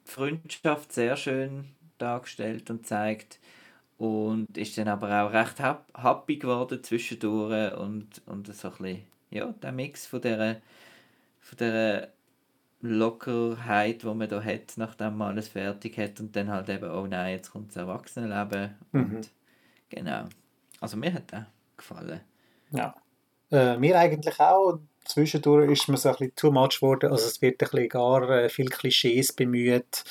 [0.05, 3.39] Freundschaft sehr schön dargestellt und zeigt.
[3.97, 9.53] Und ist dann aber auch recht happy geworden zwischendurch und, und so ein bisschen, ja,
[9.61, 10.57] der Mix von dieser,
[11.39, 12.07] von dieser
[12.81, 17.05] Lockerheit, die man da hat, nachdem man alles fertig hat und dann halt eben, oh
[17.05, 18.75] nein, jetzt kommt das Erwachsenenleben.
[18.91, 19.15] Mhm.
[19.15, 19.29] Und
[19.89, 20.25] genau.
[20.79, 22.21] Also mir hat er gefallen.
[22.71, 22.95] Ja.
[23.51, 24.79] Äh, mir eigentlich auch.
[25.03, 27.11] Zwischendurch ist mir so ein bisschen too much geworden.
[27.11, 30.03] Also es wird ein bisschen gar äh, viel Klischees bemüht.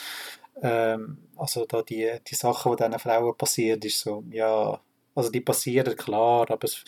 [0.61, 4.81] Ähm, also da die, die Sachen, die diesen Frauen passieren, ist so, ja,
[5.15, 6.85] also die passieren klar, aber es,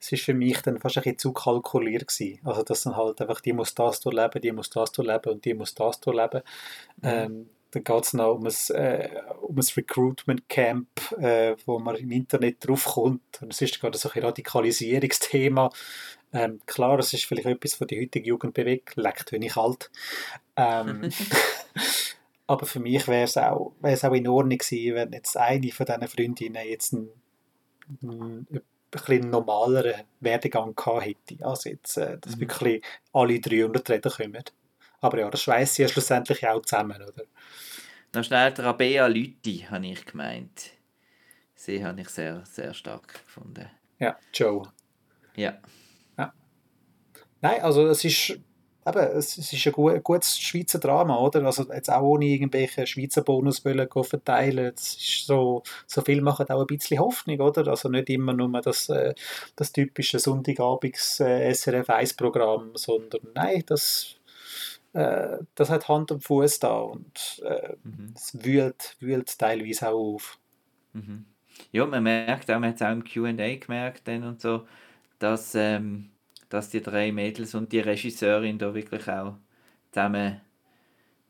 [0.00, 2.40] es ist für mich dann fast ein bisschen zu kalkuliert gewesen.
[2.44, 5.54] Also, dass dann halt einfach, die muss das durchleben, die muss das durchleben und die
[5.54, 6.42] muss das durchleben.
[6.98, 7.08] Mhm.
[7.08, 9.10] Ähm, dann geht es noch um ein, äh,
[9.42, 13.42] um ein Recruitment Camp, äh, wo man im Internet draufkommt.
[13.42, 15.70] Und es ist gerade so ein Radikalisierungsthema.
[16.32, 18.96] Ähm, klar, es ist vielleicht etwas, was die heutige Jugend bewegt.
[18.96, 19.90] Leckt, wenn ich alt.
[20.56, 21.10] Ähm,
[22.46, 26.08] aber für mich wäre es auch, auch in Ordnung gewesen, wenn jetzt eine von diesen
[26.08, 27.10] Freundinnen jetzt ein,
[28.02, 31.44] ein, ein bisschen normaleren Werdegang gehabt hätte.
[31.44, 32.40] Also jetzt, äh, dass mhm.
[32.40, 34.44] wirklich alle 300 Reden kommen.
[35.00, 37.24] Aber ja, das schweißt sie ja schlussendlich auch zusammen, oder?
[38.14, 40.70] Noch schnell die Rabea Lütti, habe ich gemeint.
[41.54, 43.68] Sie habe ich sehr, sehr stark gefunden.
[43.98, 44.62] Ja, Joe.
[45.36, 45.58] Ja.
[46.16, 46.32] ja.
[47.40, 48.38] Nein, also es ist,
[48.88, 51.44] eben, es ist ein, gut, gutes Schweizer Drama, oder?
[51.44, 54.72] Also jetzt auch ohne irgendwelche Schweizer Bonus verteilen.
[54.74, 57.66] Es ist so, so viel macht auch ein bisschen Hoffnung, oder?
[57.68, 59.14] Also nicht immer nur das, äh,
[59.56, 64.18] das typische Sonntagabends äh, SRF 1 Programm, sondern nein, das
[64.92, 68.14] äh, das hat Hand und Fuß da und äh, mhm.
[68.14, 70.38] es wühlt, wühlt teilweise auch auf.
[70.92, 71.26] Mhm.
[71.72, 74.66] Ja, man merkt auch, man hat es auch im Q&A gemerkt dann und so,
[75.18, 76.10] dass, ähm,
[76.48, 79.34] dass die drei Mädels und die Regisseurin da wirklich auch
[79.90, 80.40] zusammen,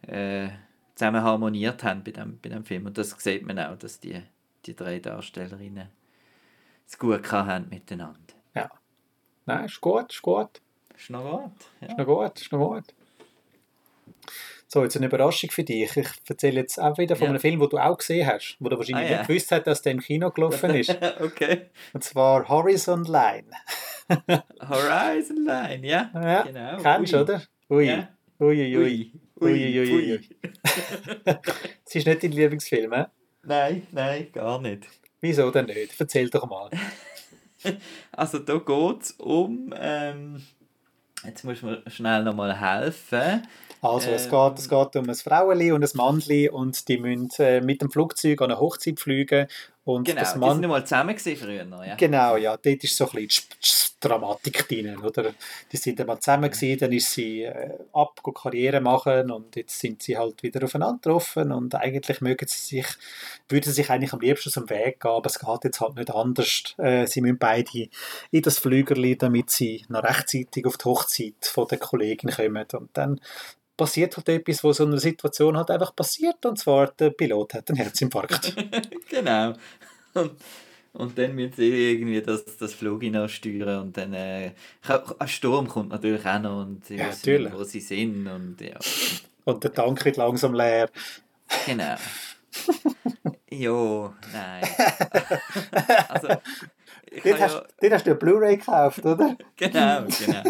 [0.02, 0.48] äh,
[0.94, 2.86] zusammen harmoniert haben bei dem, bei dem Film.
[2.86, 4.22] Und das sieht man auch, dass die,
[4.66, 5.88] die drei Darstellerinnen
[6.86, 8.34] es gut haben miteinander.
[8.54, 8.70] Ja.
[9.46, 10.60] Nein, ist gut, ist gut.
[10.96, 11.52] Ist noch gut.
[11.80, 11.88] Ja.
[11.88, 12.94] Ist noch gut, ist noch gut.
[14.70, 15.96] So, jetzt eine Überraschung für dich.
[15.96, 17.30] Ich erzähle jetzt auch wieder von ja.
[17.30, 19.18] einem Film, den du auch gesehen hast, wo du wahrscheinlich ah, ja.
[19.18, 20.90] nicht gewusst hast, dass der im Kino gelaufen ist.
[21.20, 21.70] okay.
[21.94, 23.46] Und zwar Horizon Line.
[24.68, 26.10] Horizon Line, ja.
[26.12, 26.82] ja genau.
[26.82, 27.42] Kennst du, oder?
[27.70, 27.86] Ui.
[27.86, 28.08] Ja.
[28.40, 29.12] Ui, ui, ui.
[29.40, 30.12] Ui, ui, ui.
[30.12, 30.28] ui.
[31.86, 33.06] Es ist nicht dein Lieblingsfilm, eh?
[33.44, 34.86] Nein, nein, gar nicht.
[35.22, 35.98] Wieso denn nicht?
[35.98, 36.68] Erzähl doch mal.
[38.12, 39.72] also da geht es um...
[39.74, 40.42] Ähm,
[41.24, 43.46] jetzt muss man schnell nochmal helfen.
[43.80, 47.30] Also es, ähm, geht, es geht um ein Frauenli und ein Mannli und die müssen
[47.38, 49.46] äh, mit dem Flugzeug an eine Hochzeit fliegen.
[49.84, 50.56] Und genau, das Mann...
[50.56, 51.94] die sind mal zusammen früher noch, ja.
[51.94, 53.44] Genau, ja, dort ist so ein bisschen
[54.00, 55.34] Dramatik drin, oder?
[55.72, 60.02] Die sind einmal zusammen gewesen, dann ist sie äh, ab, Karriere machen und jetzt sind
[60.02, 62.86] sie halt wieder aufeinander getroffen und eigentlich mögen sie sich,
[63.48, 65.96] würden sie sich eigentlich am liebsten aus dem Weg gehen, aber es geht jetzt halt
[65.96, 66.74] nicht anders.
[66.76, 67.88] Äh, sie müssen beide
[68.30, 72.90] in das Flügerli, damit sie noch rechtzeitig auf die Hochzeit von der Kollegin kommen und
[72.92, 73.20] dann
[73.78, 77.70] passiert halt etwas, wo so eine Situation halt einfach passiert, und zwar der Pilot hat
[77.70, 78.54] einen Herzinfarkt.
[79.08, 79.54] genau.
[80.12, 80.32] Und,
[80.92, 84.50] und dann müssen sie irgendwie das, das Flug steuern und dann äh,
[85.18, 88.60] ein Sturm kommt natürlich auch noch und sie ja, wissen, nicht, wo sie sind und
[88.60, 88.78] ja.
[89.44, 90.90] Und der Tank wird langsam leer.
[91.64, 91.94] Genau.
[93.50, 94.64] jo, nein.
[96.08, 96.28] also,
[97.24, 97.66] dort, hast, ja...
[97.80, 99.36] dort hast du eine Blu-ray gekauft, oder?
[99.56, 100.42] genau, genau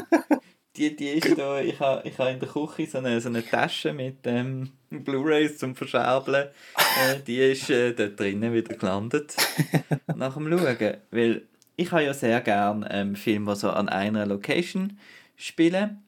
[0.79, 3.45] die, die ist da, ich habe ich ha in der Küche so eine, so eine
[3.45, 6.49] Tasche mit ähm, Blu-Rays zum Verscherbeln.
[6.77, 9.37] Äh, die ist äh, dort drinnen wieder gelandet.
[10.15, 10.97] nach dem Schauen.
[11.11, 11.43] Weil
[11.77, 14.99] ich habe ja sehr gerne ähm, Filme, die so an einer Location
[15.37, 16.03] spielen.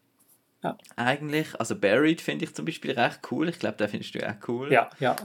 [0.63, 0.77] Ja.
[0.97, 3.49] Eigentlich, also Buried finde ich zum Beispiel recht cool.
[3.49, 4.73] Ich glaube, den findest du auch cool.
[4.73, 5.17] Ja, ja.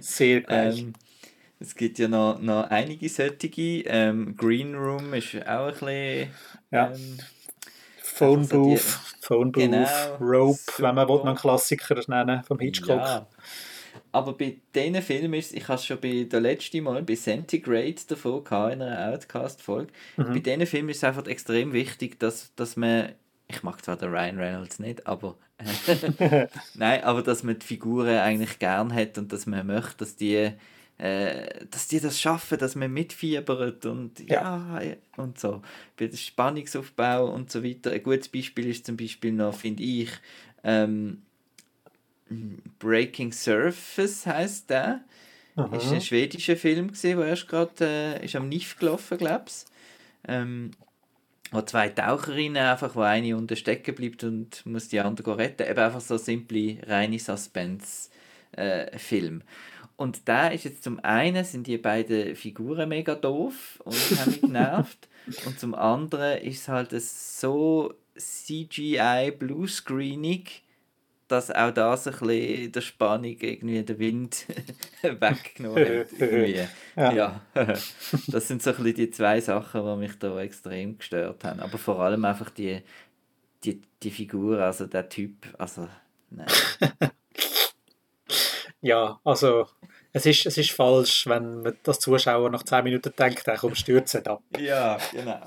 [0.00, 0.74] Sehr geil.
[0.76, 0.92] ähm,
[1.60, 3.84] es gibt ja noch, noch einige solche.
[3.86, 6.30] Ähm, Green Room ist auch ein bisschen.
[6.70, 6.92] Ja.
[6.92, 7.18] Ähm,
[8.14, 10.88] Phone Booth, Phone Booth, genau, Rope, super.
[10.88, 12.98] wenn man will, einen Klassiker nennen vom Hitchcock.
[12.98, 13.26] Ja.
[14.10, 17.94] Aber bei diesen Filmen ist ich habe es schon bei der letzten Mal bei Centigrade
[18.06, 19.92] davon gehabt, in einer Outcast-Folge.
[20.16, 20.32] Mhm.
[20.32, 23.12] Bei diesen Filmen ist es einfach extrem wichtig, dass, dass man,
[23.48, 25.36] ich mag zwar den Ryan Reynolds nicht, aber
[26.74, 30.52] nein, aber dass man die Figuren eigentlich gern hat und dass man möchte, dass die
[31.02, 35.60] äh, dass die das schaffen, dass man mitfiebert und ja, ja und so.
[35.96, 37.90] Bei dem Spannungsaufbau und so weiter.
[37.90, 40.10] Ein gutes Beispiel ist zum Beispiel noch, finde ich,
[40.62, 41.22] ähm,
[42.78, 45.00] Breaking Surface heißt der.
[45.56, 45.76] Aha.
[45.76, 49.64] Ist ein schwedischer Film gesehen, der erst gerade äh, ist am NIF gelaufen, glaube ich.
[50.28, 50.70] Ähm,
[51.50, 55.68] wo zwei Taucherinnen einfach, wo eine unten stecken bleibt und muss die andere retten.
[55.68, 59.40] Eben einfach so simple, reine Suspense-Film.
[59.40, 59.44] Äh,
[59.96, 64.40] und da ist jetzt zum einen sind die beiden Figuren mega doof und haben mich
[64.40, 65.08] genervt.
[65.46, 70.62] und zum anderen ist es halt so CGI Bluescreenig,
[71.28, 74.46] dass auch das ein bisschen der Spannung irgendwie der Wind
[75.02, 76.12] weggenommen hat.
[76.18, 76.66] Irgendwie.
[76.96, 77.12] ja.
[77.12, 77.40] ja.
[77.54, 81.60] das sind so ein bisschen die zwei Sachen, die mich da extrem gestört haben.
[81.60, 82.82] Aber vor allem einfach die,
[83.64, 85.88] die, die Figur, also der Typ, also
[86.28, 86.48] nein.
[88.82, 89.66] Ja, also
[90.14, 93.78] Es ist, es ist falsch, wenn man das Zuschauer nach 10 Minuten denkt, dann kommt
[93.78, 94.42] stürzen ab.
[94.58, 95.40] Ja, genau.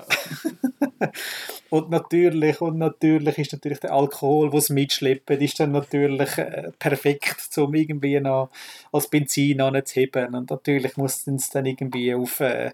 [1.70, 7.56] und natürlich, und natürlich ist natürlich der Alkohol, was mitschleppen, ist dann natürlich äh, perfekt,
[7.58, 8.50] um irgendwie noch
[8.90, 10.34] als Benzin anzuheben.
[10.34, 12.72] Und natürlich muss es dann irgendwie auf, äh,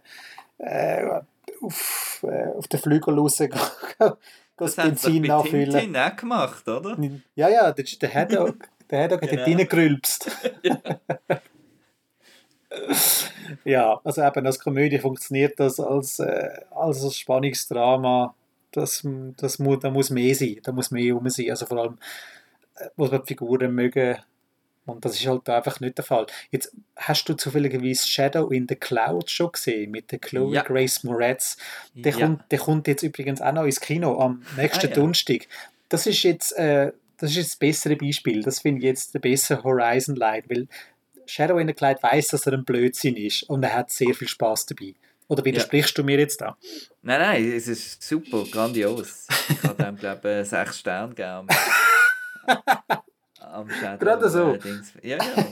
[0.59, 1.20] äh,
[1.61, 3.53] auf, äh, auf den Flügel rausgehen.
[3.98, 4.16] das,
[4.57, 5.72] das Benzin nachfüllen.
[5.72, 6.96] Das haben auch gemacht, oder?
[7.35, 9.23] Ja, ja, der, der Haddock, der genau.
[9.23, 10.31] hat dort reingerülpst.
[10.63, 10.79] ja.
[13.65, 18.35] ja, also eben als Komödie funktioniert das als, äh, als Spannungsdrama.
[18.71, 21.51] Das, das muss, da muss mehr sein, da muss mehr rum sein.
[21.51, 21.99] Also vor allem
[22.77, 24.17] äh, muss man die Figuren mögen.
[24.85, 26.27] Und das ist halt einfach nicht der Fall.
[26.51, 30.63] Jetzt hast du zufälligerweise Shadow in the Cloud schon gesehen mit der Chloe ja.
[30.63, 31.57] Grace Moretz.
[31.95, 32.27] Der, ja.
[32.27, 34.95] kommt, der kommt jetzt übrigens auch noch ins Kino am nächsten ah, ja.
[34.97, 35.47] Donnerstag.
[35.89, 38.43] Das ist jetzt äh, das ist jetzt das bessere Beispiel.
[38.43, 40.67] Das finde ich jetzt der bessere Horizon Light, weil
[41.25, 44.27] Shadow in the Cloud weiß, dass er ein Blödsinn ist und er hat sehr viel
[44.27, 44.95] Spaß dabei.
[45.29, 46.03] Oder widersprichst ja.
[46.03, 46.59] du mir jetzt da?
[47.01, 49.29] Nein, nein, es ist super, grandios.
[49.49, 51.47] Ich habe dem, glaube ich, sechs Sterne gegeben.
[53.39, 54.05] Am Shadow.
[54.05, 54.55] Gerade so.
[54.55, 55.45] Äh, ja, ja.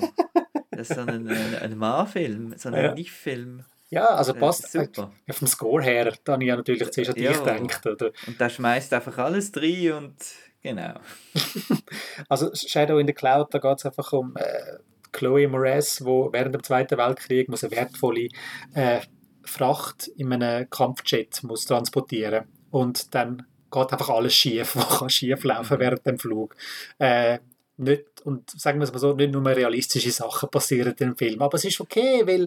[0.72, 2.94] Das ist so ein, ein, ein Mann-Film, so ein ja.
[2.94, 3.64] Nicht-Film.
[3.90, 5.12] Ja, also passt super.
[5.26, 7.86] Ja, vom Score her, da habe ich ja natürlich zuerst an dich gedacht.
[7.86, 8.10] Oder?
[8.26, 10.16] Und der schmeißt einfach alles rein und
[10.62, 10.94] genau.
[12.28, 14.78] also Shadow in the Cloud, da geht es einfach um äh,
[15.12, 18.28] Chloe Moretz, wo während dem Zweiten Weltkrieg muss eine wertvolle
[18.74, 19.00] äh,
[19.42, 25.44] Fracht in einem Kampfjet muss transportieren und dann geht einfach alles schief, was kann schief
[25.44, 25.80] laufen mhm.
[25.80, 26.56] während dem Flug.
[26.98, 27.38] Äh,
[27.76, 31.40] nicht, und sagen wir es mal so, nicht nur realistische Sachen passieren in dem Film,
[31.40, 32.46] aber es ist okay, weil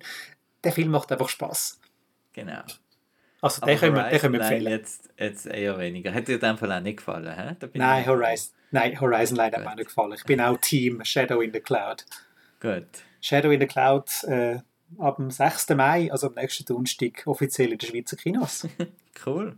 [0.64, 1.80] der Film macht einfach Spaß.
[2.34, 2.62] Genau.
[3.44, 4.72] Also den können, wir, den können wir empfehlen.
[4.72, 6.14] Jetzt, jetzt eher weniger.
[6.14, 7.58] Hat dir in dem Fall auch nicht gefallen?
[7.60, 7.68] He?
[7.74, 10.14] Nein, Horizon, nein, Horizon Line hat mir nicht gefallen.
[10.14, 12.06] Ich bin auch Team Shadow in the Cloud.
[12.62, 12.88] Gut.
[13.20, 14.60] Shadow in the Cloud äh,
[14.98, 15.68] ab dem 6.
[15.72, 18.66] Mai, also am nächsten Donnerstag, offiziell in den Schweizer Kinos.
[19.26, 19.58] cool.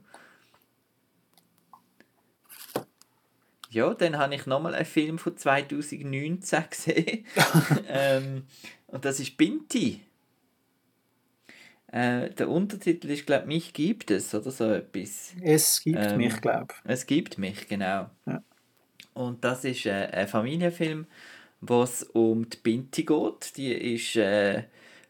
[3.69, 7.25] Ja, dann habe ich nochmal einen Film von 2019 gesehen.
[7.87, 8.47] ähm,
[8.87, 10.01] und das ist Binti.
[11.95, 15.33] Äh, der Untertitel ist, glaube ich, Mich gibt es oder so etwas.
[15.41, 16.91] Es gibt ähm, mich, glaube ich.
[16.91, 18.09] Es gibt mich, genau.
[18.25, 18.43] Ja.
[19.13, 21.07] Und das ist äh, ein Familienfilm
[21.61, 23.57] wo es um die Binti geht.
[23.57, 24.63] Die ist äh,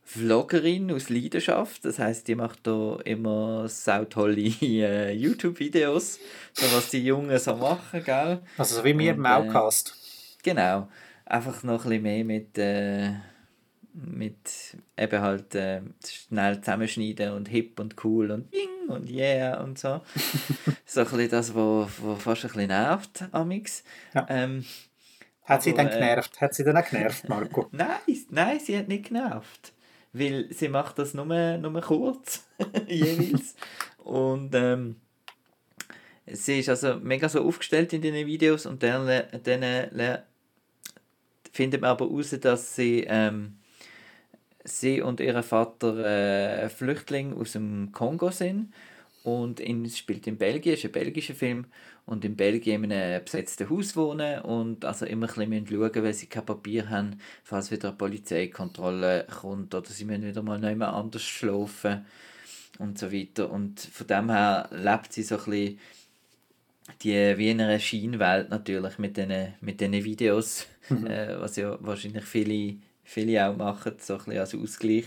[0.03, 1.85] Vloggerin aus Leidenschaft.
[1.85, 6.19] Das heißt, die macht da immer sau tolle äh, YouTube-Videos,
[6.53, 8.41] so was die Jungen so machen, gell?
[8.57, 9.89] Also so wie wir im Outcast.
[9.89, 10.87] Äh, genau.
[11.25, 13.13] Einfach noch ein bisschen mehr mit, äh,
[13.95, 19.79] mit eben halt äh, schnell zusammenschneiden und hip und cool und bing und yeah und
[19.79, 20.01] so.
[20.85, 23.83] so ein bisschen das, was fast ein bisschen nervt, amix.
[24.13, 24.25] Ja.
[24.29, 24.65] Ähm,
[25.45, 26.41] hat sie dann äh, genervt?
[26.41, 27.69] Hat sie dann auch genervt, Marco?
[27.71, 27.97] nein,
[28.29, 29.73] nein, sie hat nicht genervt.
[30.11, 32.47] Weil sie macht das nur, nur kurz,
[32.87, 33.55] jeweils.
[33.97, 34.95] und ähm,
[36.25, 40.19] sie ist also mega so aufgestellt in den Videos und dann, dann äh,
[41.51, 43.57] findet man aber heraus, dass sie, ähm,
[44.65, 48.73] sie und ihr Vater äh, Flüchtlinge aus dem Kongo sind.
[49.23, 51.65] Und in, spielt in Belgien, ist ein belgischer Film.
[52.05, 56.13] Und in Belgien in einem besetzten Haus wohnen und also immer ein bisschen schauen, weil
[56.13, 60.77] sie kein Papier haben, falls wieder eine Polizeikontrolle kommt oder sie müssen wieder mal nicht
[60.77, 62.05] mehr anders schlafen
[62.77, 63.49] und so weiter.
[63.49, 65.79] Und von dem her lebt sie so ein bisschen
[67.01, 71.07] die wie in einer Scheinwelt natürlich mit diesen mit den Videos, mhm.
[71.07, 75.05] äh, was ja wahrscheinlich viele, viele auch machen, so ein bisschen als Ausgleich.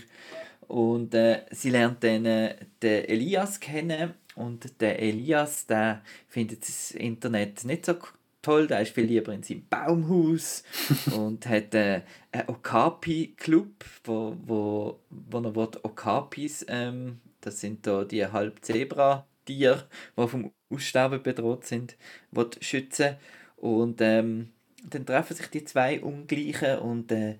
[0.67, 4.13] Und äh, sie lernt dann äh, den Elias kennen.
[4.35, 7.95] Und der Elias, der findet das Internet nicht so
[8.41, 10.63] toll, der ist viel lieber in seinem Baumhaus
[11.15, 18.03] und hat äh, einen Okapi-Club, wo, wo, wo er will Okapis, ähm, das sind da
[18.03, 21.97] die Halb-Zebra-Tiere, die vom Aussterben bedroht sind,
[22.31, 23.15] will schützen.
[23.57, 24.49] Und ähm,
[24.89, 27.37] dann treffen sich die zwei Ungleichen und äh,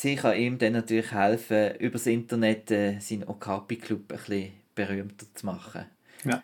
[0.00, 5.26] sie kann ihm dann natürlich helfen, über das Internet äh, seinen Okapi-Club ein bisschen berühmter
[5.34, 5.86] zu machen.
[6.24, 6.40] Ja.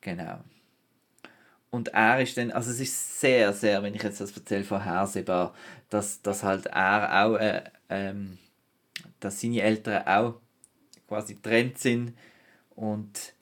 [0.00, 0.40] Genau.
[1.70, 5.54] Und er ist dann, also es ist sehr, sehr, wenn ich jetzt das erzähle, vorhersehbar,
[5.90, 8.38] dass, dass halt er auch, äh, ähm,
[9.20, 10.40] dass seine Eltern auch
[11.06, 12.14] quasi getrennt sind
[12.70, 13.34] und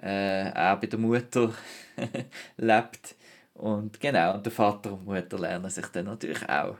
[0.00, 1.52] äh, er bei der Mutter
[2.58, 3.16] lebt.
[3.54, 6.76] Und genau, und der Vater und Mutter lernen sich dann natürlich auch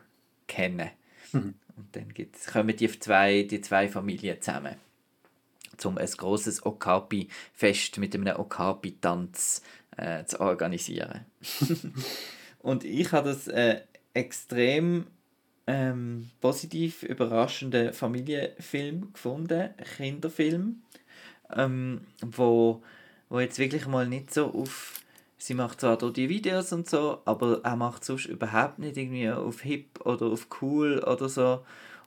[0.46, 0.90] kennen.
[1.32, 1.54] Mhm.
[1.80, 4.76] Und dann gibt's, kommen die zwei, die zwei Familien zusammen,
[5.82, 9.62] um ein großes Okapi-Fest mit einem Okapi-Tanz
[9.96, 11.24] äh, zu organisieren.
[12.58, 13.80] und ich habe das äh,
[14.12, 15.06] extrem
[15.66, 20.82] ähm, positiv überraschenden Familienfilm gefunden, Kinderfilm,
[21.56, 22.82] ähm, wo,
[23.30, 24.99] wo jetzt wirklich mal nicht so auf
[25.40, 29.30] sie macht zwar dort die Videos und so, aber er macht sonst überhaupt nicht irgendwie
[29.30, 31.64] auf hip oder auf cool oder so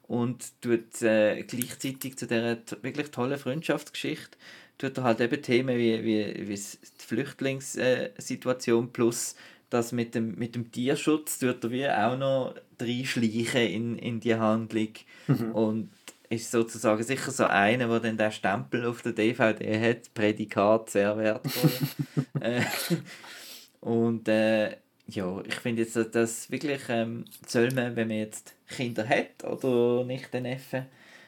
[0.07, 4.37] und tut äh, gleichzeitig zu dieser wirklich tollen Freundschaftsgeschichte
[4.77, 9.35] tut er halt eben Themen wie, wie, wie die Flüchtlingssituation plus
[9.69, 14.35] das mit dem, mit dem Tierschutz tut er wie auch noch reinschleichen in, in die
[14.35, 14.89] Handlung
[15.27, 15.51] mhm.
[15.53, 15.89] und
[16.35, 21.17] ist sozusagen sicher so einer, der dann den Stempel auf der DVD hat, Prädikat sehr
[21.17, 21.71] wertvoll.
[22.41, 22.61] äh,
[23.81, 24.77] und äh,
[25.07, 29.43] ja, ich finde jetzt, dass das wirklich ähm, soll man, wenn man jetzt Kinder hat
[29.43, 30.85] oder nicht den Neffen,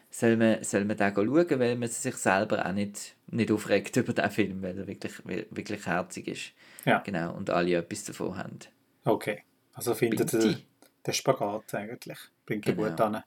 [0.09, 4.13] soll man, soll man den schauen, weil man sich selber auch nicht, nicht aufregt über
[4.13, 6.51] den Film, weil er wirklich, wirklich herzig ist.
[6.85, 6.99] Ja.
[6.99, 8.59] Genau, und alle etwas davon haben.
[9.03, 9.43] Okay,
[9.73, 10.57] also findet ihr
[11.05, 12.89] den Spagat eigentlich, bringt genau.
[12.89, 13.23] gut an.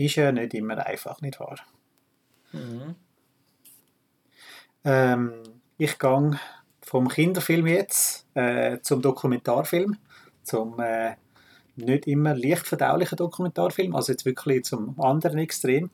[0.00, 1.58] Ist ja nicht immer einfach, nicht wahr?
[2.52, 2.94] Mhm.
[4.82, 5.42] Ähm,
[5.76, 6.40] ich gehe
[6.80, 9.98] vom Kinderfilm jetzt äh, zum Dokumentarfilm,
[10.42, 11.16] zum äh,
[11.76, 15.90] nicht immer leicht verdaulichen Dokumentarfilm, also jetzt wirklich zum anderen Extrem.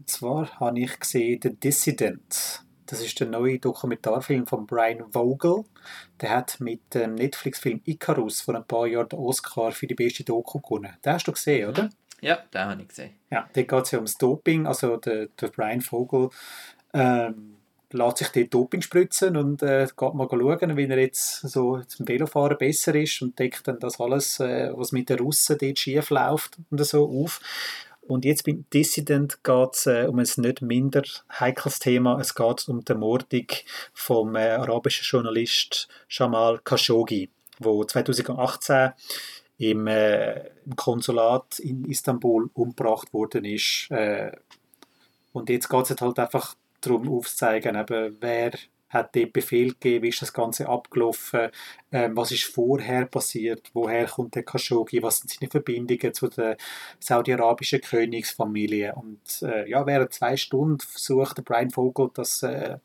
[0.00, 2.64] Und zwar habe ich gesehen The Dissident.
[2.86, 5.64] Das ist der neue Dokumentarfilm von Brian Vogel.
[6.20, 10.24] Der hat mit dem Netflix-Film Icarus vor ein paar Jahren den Oscar für die beste
[10.24, 10.96] Doku gewonnen.
[11.04, 11.88] Den hast du gesehen, oder?
[12.24, 13.10] Ja, den habe ich gesehen.
[13.30, 14.66] Ja, da geht es ja ums Doping.
[14.66, 16.30] Also der, der Brian Vogel
[16.94, 17.56] ähm,
[17.90, 22.08] lässt sich dort Doping spritzen und äh, geht mal schauen, wie er jetzt so zum
[22.08, 26.08] Velofahren besser ist und deckt dann das alles, äh, was mit den Russen dort schief
[26.08, 27.40] läuft und so auf.
[28.00, 31.02] Und jetzt beim Dissident geht es äh, um ein nicht minder
[31.38, 32.18] heikles Thema.
[32.18, 33.48] Es geht um die Ermordung
[33.92, 38.92] vom äh, arabischen Journalist Jamal Khashoggi, der 2018
[39.58, 43.90] im, äh, im, Konsulat in Istanbul umgebracht worden ist.
[43.90, 44.32] Äh,
[45.32, 48.52] und jetzt geht es halt einfach darum aufzuzeigen, eben, wer
[48.94, 51.50] hat den Befehl gegeben, wie ist das Ganze abgelaufen,
[51.90, 56.56] ähm, was ist vorher passiert, woher kommt der Khashoggi, was sind seine Verbindungen zu der
[57.00, 58.94] saudi-arabischen Königsfamilie.
[58.94, 62.78] Und äh, ja, während zwei Stunden versucht Brian Vogel das äh,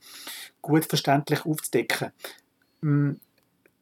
[0.62, 2.12] gut verständlich aufzudecken.
[2.82, 3.20] Ähm,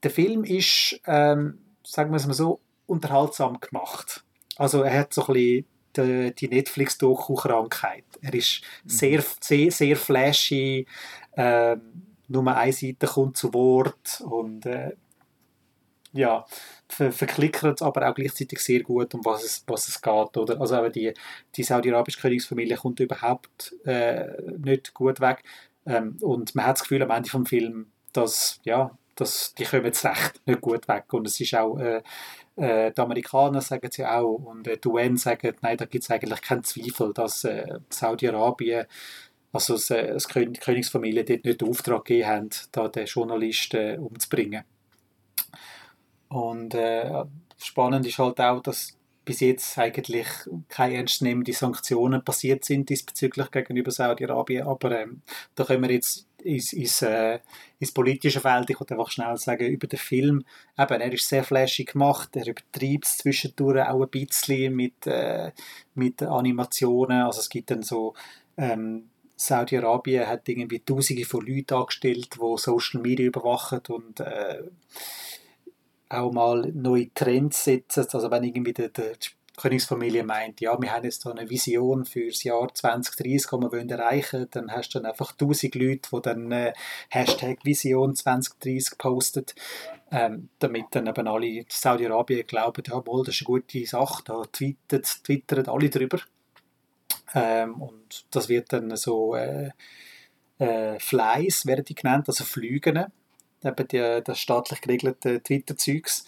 [0.04, 4.24] der Film ist, ähm, sagen wir es mal so, unterhaltsam gemacht.
[4.58, 5.66] Also er hat so ein bisschen
[5.96, 8.06] die, die Netflix-Doku-Krankheit.
[8.22, 8.90] Er ist mhm.
[8.90, 10.86] sehr, sehr, sehr flashy,
[11.34, 11.78] äh,
[12.30, 14.92] nur eine Seite kommt zu Wort und äh,
[16.14, 16.46] ja,
[16.90, 20.38] ver verklickert aber auch gleichzeitig sehr gut, um was es, was es geht.
[20.38, 20.60] Oder?
[20.60, 21.14] Also aber die,
[21.56, 24.26] die saudi-arabische Königsfamilie kommt überhaupt äh,
[24.58, 25.44] nicht gut weg.
[25.86, 29.86] Ähm, und man hat das Gefühl am Ende des Films, dass, ja, dass die kommen
[29.86, 31.12] jetzt recht nicht gut weg.
[31.14, 32.02] Und es ist auch äh,
[32.56, 36.04] äh, die Amerikaner sagen es ja auch und äh, die UN sagen, nein, da gibt
[36.04, 38.86] es eigentlich keinen Zweifel, dass äh, Saudi-Arabien,
[39.52, 43.06] also das, äh, das Kön die Königsfamilie dort nicht den Auftrag gegeben haben, da den
[43.06, 44.64] Journalisten äh, umzubringen.
[46.30, 46.76] Und
[47.58, 50.28] spannend ist halt auch, dass bis jetzt eigentlich
[50.68, 55.22] keine ernstzunehmende Sanktionen passiert sind diesbezüglich gegenüber Saudi-Arabien, aber ähm,
[55.56, 57.40] da können wir jetzt ins, ins, äh,
[57.80, 58.70] ins politische Feld.
[58.70, 60.44] Ich wollte einfach schnell sagen, über den Film,
[60.78, 65.52] eben, er ist sehr flashig gemacht, er übertreibt es zwischendurch auch ein bisschen mit, äh,
[65.96, 68.14] mit Animationen, also es gibt dann so
[68.58, 74.64] ähm, Saudi-Arabien hat irgendwie Tausende von Leuten angestellt, die Social Media überwachen und äh,
[76.10, 78.08] auch mal neue Trends setzen.
[78.12, 79.14] Also wenn irgendwie der, der
[79.58, 83.72] Königsfamilie meint, ja, wir haben jetzt da eine Vision für das Jahr 2030, die wir
[83.72, 86.74] wollen erreichen dann hast du dann einfach tausend Leute, die dann äh,
[87.10, 89.56] Hashtag Vision 2030 postet,
[90.12, 94.24] ähm, damit dann eben alle in Saudi-Arabien glauben, ja, wohl, das ist eine gute Sache,
[94.26, 96.20] da twittern, twittern alle drüber.
[97.34, 99.72] Ähm, und das wird dann so äh,
[100.60, 103.06] äh, Flies, werden die genannt, also Flügen,
[103.64, 106.26] eben die, das staatlich geregelte Twitter-Zeugs.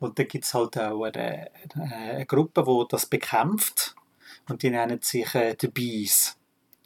[0.00, 3.94] Und da gibt es halt auch eine, eine, Gruppe, die das bekämpft.
[4.48, 6.36] Und die nennen sich äh, die Bees.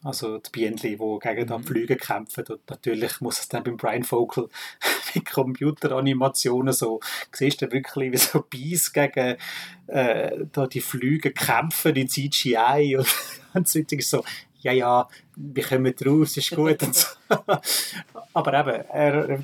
[0.04, 1.64] Also die Bienen, die gegen mhm.
[1.64, 2.44] Flüge kämpfen.
[2.46, 4.48] Und natürlich muss es dann beim Brian Vogel
[5.14, 7.00] mit Computeranimationen so,
[7.32, 9.36] siehst du wirklich, wie so Bees gegen
[9.88, 12.96] äh, da die Flüge kämpfen in CGI.
[12.96, 13.08] Und,
[13.54, 14.24] und so, so,
[14.60, 16.80] ja, ja, wir kommen raus, ist gut.
[16.94, 17.08] so.
[18.34, 19.42] Aber eben, er,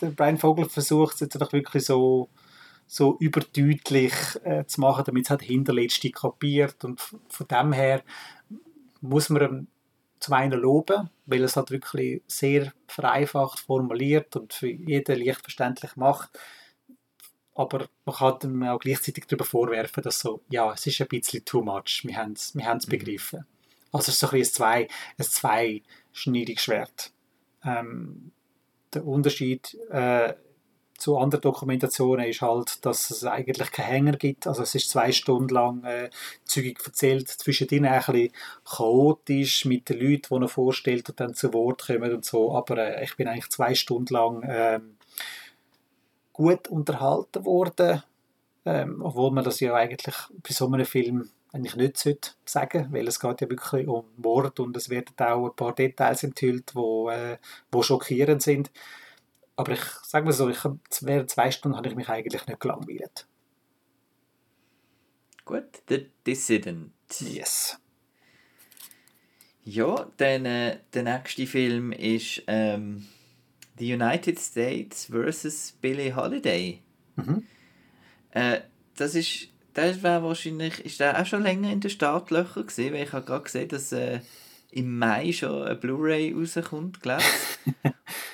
[0.00, 2.28] der Brian Vogel versucht es jetzt einfach wirklich so
[2.86, 4.12] so überdeutlich
[4.44, 6.84] äh, zu machen, damit es halt Hinterletzte kapiert.
[6.84, 8.02] Und von dem her
[9.00, 9.66] muss man ihm
[10.20, 15.96] zum einen loben, weil es halt wirklich sehr vereinfacht formuliert und für jeden leicht verständlich
[15.96, 16.30] macht.
[17.54, 21.44] aber man kann ihm auch gleichzeitig darüber vorwerfen, dass so, ja, es ist ein bisschen
[21.44, 22.92] too much, wir haben es wir haben's mhm.
[22.92, 23.46] begriffen.
[23.92, 27.12] Also es ist so ein, ein, zwei, ein zweischneidiges Schwert.
[27.64, 28.32] Ähm,
[28.92, 30.34] der Unterschied äh,
[30.96, 34.46] zu anderen Dokumentationen ist halt, dass es eigentlich keinen Hänger gibt.
[34.46, 36.10] Also es ist zwei Stunden lang äh,
[36.44, 38.30] zügig erzählt, zwischendrin ein bisschen
[38.64, 42.54] chaotisch mit den Leuten, die er vorstellt und dann zu Wort kommen und so.
[42.54, 44.80] Aber äh, ich bin eigentlich zwei Stunden lang äh,
[46.32, 48.02] gut unterhalten worden,
[48.64, 53.06] ähm, obwohl man das ja eigentlich bei so einem Film eigentlich nicht sagen sollte, weil
[53.06, 57.08] es geht ja wirklich um Mord und es werden auch ein paar Details enthüllt, wo,
[57.10, 57.38] äh,
[57.70, 58.70] wo schockierend sind.
[59.56, 60.58] Aber ich sage mal so, ich,
[61.00, 63.26] während zwei Stunden habe ich mich eigentlich nicht gelangweilt.
[65.44, 66.92] Gut, The Dissident.
[67.20, 67.78] Yes.
[69.64, 73.06] Ja, dann äh, der nächste Film ist ähm,
[73.78, 75.72] The United States vs.
[75.80, 76.82] Billie Holiday.
[77.16, 77.44] Mhm.
[78.30, 78.60] Äh,
[78.96, 83.04] das ist, das war wahrscheinlich, ist der auch schon länger in den Startlöchern gewesen, weil
[83.04, 84.20] ich habe gerade gesehen, dass äh,
[84.70, 87.92] im Mai schon eine Blu-ray rauskommt, glaube ich.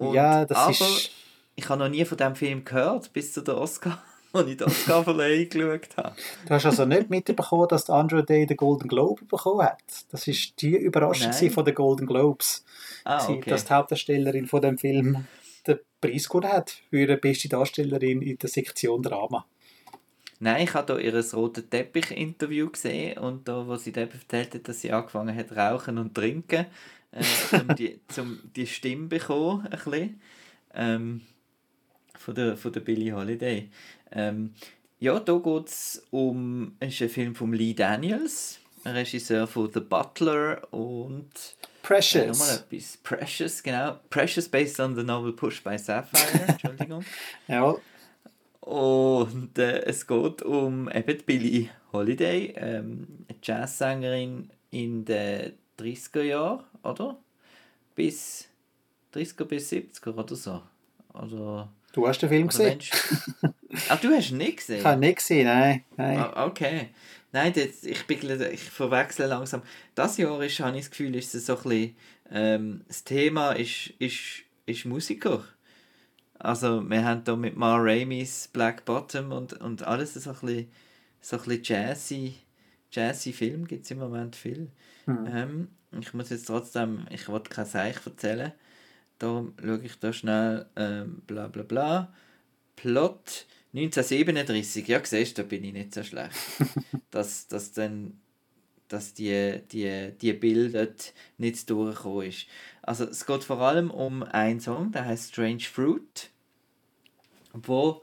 [0.00, 1.10] Und, ja, das aber ist...
[1.56, 4.64] ich habe noch nie von diesem Film gehört, bis zu der Oscar, als ich die
[4.64, 6.16] Oscar-Verleihung geschaut habe.
[6.46, 9.82] Du hast also nicht mitbekommen, dass Andrew Day den Golden Globe bekommen hat?
[10.10, 12.64] Das war die Überraschung von den Golden Globes.
[13.04, 13.50] Ah, okay.
[13.50, 15.26] Dass die Hauptdarstellerin von dem Film
[15.66, 19.44] den Preis gewonnen hat für die beste Darstellerin in der Sektion Drama.
[20.38, 24.66] Nein, ich habe hier ihr roten Teppich-Interview gesehen und da, wo sie eben erzählt hat,
[24.66, 26.64] dass sie angefangen hat rauchen und trinken,
[27.12, 30.20] äh, um, die, um die Stimme bekommen, ein bisschen,
[30.74, 31.20] ähm,
[32.18, 33.70] von, der, von der Billie Holiday.
[34.12, 34.54] Ähm,
[34.98, 39.80] ja, da geht es um, es ist ein Film von Lee Daniels, Regisseur von The
[39.80, 41.30] Butler und
[41.82, 42.14] Precious.
[42.14, 42.96] Äh, nochmal etwas.
[42.98, 43.98] Precious, genau.
[44.10, 47.04] Precious based on the novel Push by Sapphire, Entschuldigung.
[47.48, 47.74] ja.
[48.60, 53.06] Und äh, es geht um eben Billie Holiday, ähm,
[53.42, 57.18] Jazzsängerin in den 30er Jahren oder?
[57.94, 58.48] Bis
[59.14, 60.62] 30er bis 70er oder so.
[61.12, 62.78] Oder, du hast den Film gesehen?
[63.88, 64.78] Ach, du hast ihn nicht gesehen?
[64.78, 65.84] Ich habe ihn nicht gesehen, nein.
[65.96, 66.18] nein.
[66.18, 66.90] Ah, okay.
[67.32, 69.62] Nein, das, ich, ich verwechsle langsam.
[69.94, 71.96] Das Jahr ist, habe ich das Gefühl, ist es so ein bisschen,
[72.30, 75.44] ähm, das Thema ist, ist, ist Musiker.
[76.38, 80.72] Also wir haben hier mit Ma Raimis Black Bottom und, und alles so ein bisschen,
[81.20, 82.34] so ein bisschen jazzy,
[82.92, 84.70] jazzy Film gibt es im Moment viel.
[85.06, 85.26] Mhm.
[85.26, 85.68] Ähm,
[86.00, 88.52] ich muss jetzt trotzdem, ich wollte kein Seich erzählen,
[89.18, 92.14] darum schaue ich da schnell, ähm, bla bla bla.
[92.76, 96.36] Plot 1937, ja siehst da bin ich nicht so schlecht.
[97.10, 98.20] dass, dass dann
[98.90, 100.88] dass die, die, die Bilder
[101.38, 102.46] nicht durchgekommen ist.
[102.82, 106.30] Also es geht vor allem um einen Song, der heißt Strange Fruit,
[107.52, 108.02] wo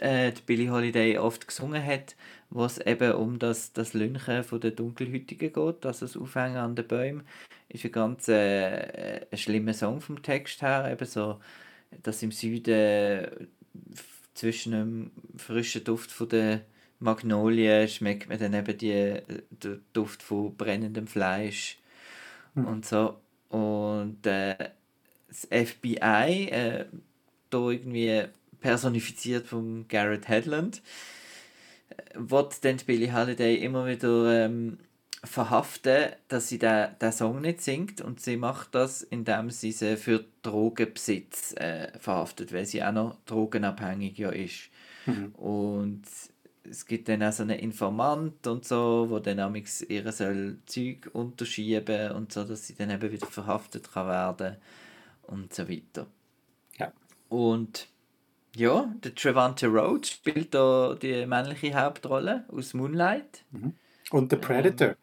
[0.00, 2.16] äh, die Billie Holiday oft gesungen hat
[2.50, 6.74] wo es eben um das, das Lynchen von der Dunkelhütigen geht, also das Aufhängen an
[6.74, 7.22] den Bäumen,
[7.68, 11.40] ist ein ganz äh, ein schlimmer Song vom Text her, eben so,
[12.02, 13.48] dass im Süden
[14.34, 16.62] zwischen dem frischen Duft von der
[16.98, 19.20] Magnolie schmeckt man dann eben die,
[19.50, 21.78] den Duft von brennendem Fleisch
[22.54, 22.66] mhm.
[22.66, 23.16] und so.
[23.48, 24.56] Und äh,
[25.28, 26.84] das FBI, äh,
[27.48, 28.24] da irgendwie
[28.60, 30.82] personifiziert von Garrett Hedlund,
[32.14, 34.78] wird dann Billie Holiday immer wieder ähm,
[35.22, 39.96] verhaften, dass sie den, den Song nicht singt und sie macht das, indem sie sie
[39.96, 44.70] für Drogenbesitz äh, verhaftet, weil sie auch noch drogenabhängig ja ist.
[45.06, 45.32] Mhm.
[45.34, 46.02] Und
[46.62, 51.10] es gibt dann auch so einen Informant und so, wo dann amix ihre soll Zeug
[51.12, 54.56] unterschieben und so, dass sie dann eben wieder verhaftet kann werden
[55.22, 56.06] und so weiter.
[56.78, 56.92] Ja.
[57.28, 57.88] Und
[58.56, 63.44] ja, der Trevante Rhodes spielt da die männliche Hauptrolle aus Moonlight.
[63.52, 63.74] Mhm.
[64.10, 64.96] Und The Predator.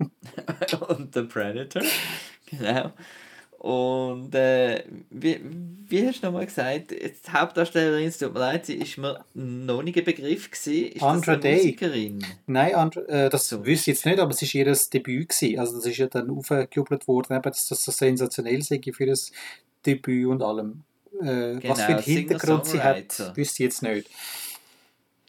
[0.00, 0.10] Ähm,
[0.88, 1.82] und The Predator,
[2.46, 2.92] genau.
[3.66, 5.40] Und äh, wie,
[5.88, 9.82] wie hast du nochmal gesagt, die Hauptdarstellerin, es tut mir leid, sie ist mir noch
[9.82, 10.92] nicht ein Begriff gewesen.
[10.92, 11.56] Ist Andra das eine Day.
[11.56, 12.26] Musikerin?
[12.46, 13.66] Nein, Andra, äh, das so.
[13.66, 15.30] wüsste ich jetzt nicht, aber es war ihr Debüt.
[15.30, 15.58] Gewesen.
[15.58, 19.32] Also das ist ja dann aufgejubelt worden, eben, dass das so sensationell sei für das
[19.84, 20.84] Debüt und allem.
[21.20, 24.08] Äh, genau, was für einen Hintergrund sie hat, wüsste ich jetzt nicht.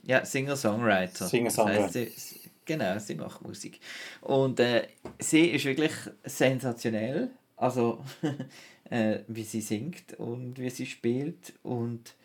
[0.03, 1.27] Ja, Singer-Songwriter.
[1.27, 1.87] Singer-Songwriter.
[1.87, 3.79] Das heißt, sie, genau, sie macht Musik.
[4.21, 4.87] Und äh,
[5.19, 5.91] sie ist wirklich
[6.23, 8.03] sensationell, also
[8.89, 12.15] äh, wie sie singt und wie sie spielt und,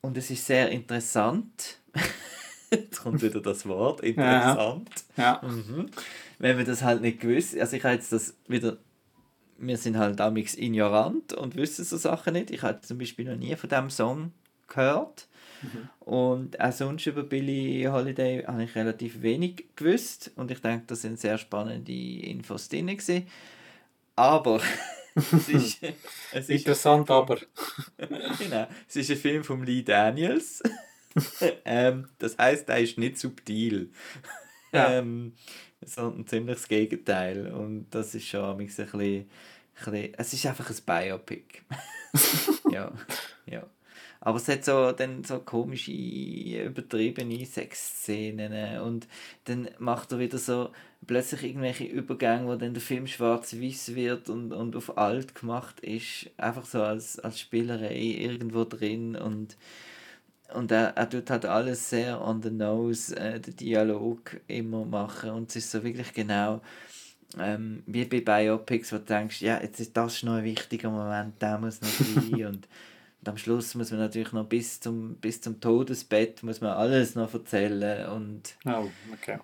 [0.00, 1.78] und es ist sehr interessant.
[2.70, 4.90] Jetzt kommt wieder das Wort, interessant.
[5.16, 5.40] Ja.
[5.42, 5.48] ja.
[5.48, 5.86] Mhm.
[6.38, 8.76] Wenn man das halt nicht gewusst, also ich habe jetzt das wieder
[9.58, 12.50] wir sind halt damals ignorant und wissen so Sachen nicht.
[12.50, 14.32] Ich hatte zum Beispiel noch nie von diesem Song
[14.68, 15.28] gehört.
[15.62, 15.88] Mhm.
[16.00, 20.30] Und auch sonst über Billie Holiday habe ich relativ wenig gewusst.
[20.36, 22.86] Und ich denke, da sind sehr spannende Infos drin.
[22.86, 23.26] Gewesen.
[24.14, 24.60] Aber
[25.14, 27.38] es ist, es ist Interessant, aber.
[28.38, 28.68] genau.
[28.88, 30.62] Es ist ein Film von Lee Daniels.
[31.64, 33.90] ähm, das heißt, er ist nicht subtil.
[34.72, 34.98] Ja.
[34.98, 35.32] ähm,
[35.84, 37.52] sondern ziemlich das Gegenteil.
[37.52, 39.26] Und das ist schon ein bisschen, ein
[39.74, 41.62] bisschen es ist einfach ein Biopic.
[42.70, 42.92] ja,
[43.46, 43.66] ja.
[44.20, 49.06] Aber es hat so, dann so komische, übertriebene Sexszenen und
[49.44, 50.70] dann macht er wieder so
[51.06, 56.30] plötzlich irgendwelche Übergänge, wo dann der Film schwarz-weiß wird und, und auf alt gemacht ist,
[56.36, 59.56] einfach so als, als Spielerei irgendwo drin und
[60.54, 65.30] und er, er tut halt alles sehr on the nose, äh, den Dialog immer machen.
[65.30, 66.60] Und es ist so wirklich genau
[67.38, 71.40] ähm, wie bei Biopics, wo du denkst, ja, jetzt ist das noch ein wichtiger Moment,
[71.42, 72.46] der muss noch rein.
[72.46, 72.68] Und,
[73.20, 77.14] und am Schluss muss man natürlich noch bis zum, bis zum Todesbett muss man alles
[77.14, 78.08] noch erzählen.
[78.08, 79.38] Und oh, okay.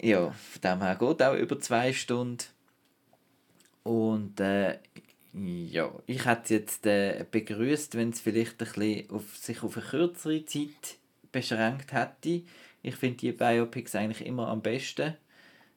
[0.00, 2.44] ja, von dem her geht auch über zwei Stunden.
[3.84, 4.78] Und äh,
[5.34, 9.86] ja, ich hätte jetzt äh, begrüßt, wenn es vielleicht ein bisschen auf, sich auf eine
[9.86, 10.98] kürzere Zeit
[11.30, 12.42] beschränkt hätte.
[12.82, 15.16] Ich finde die Biopics eigentlich immer am besten.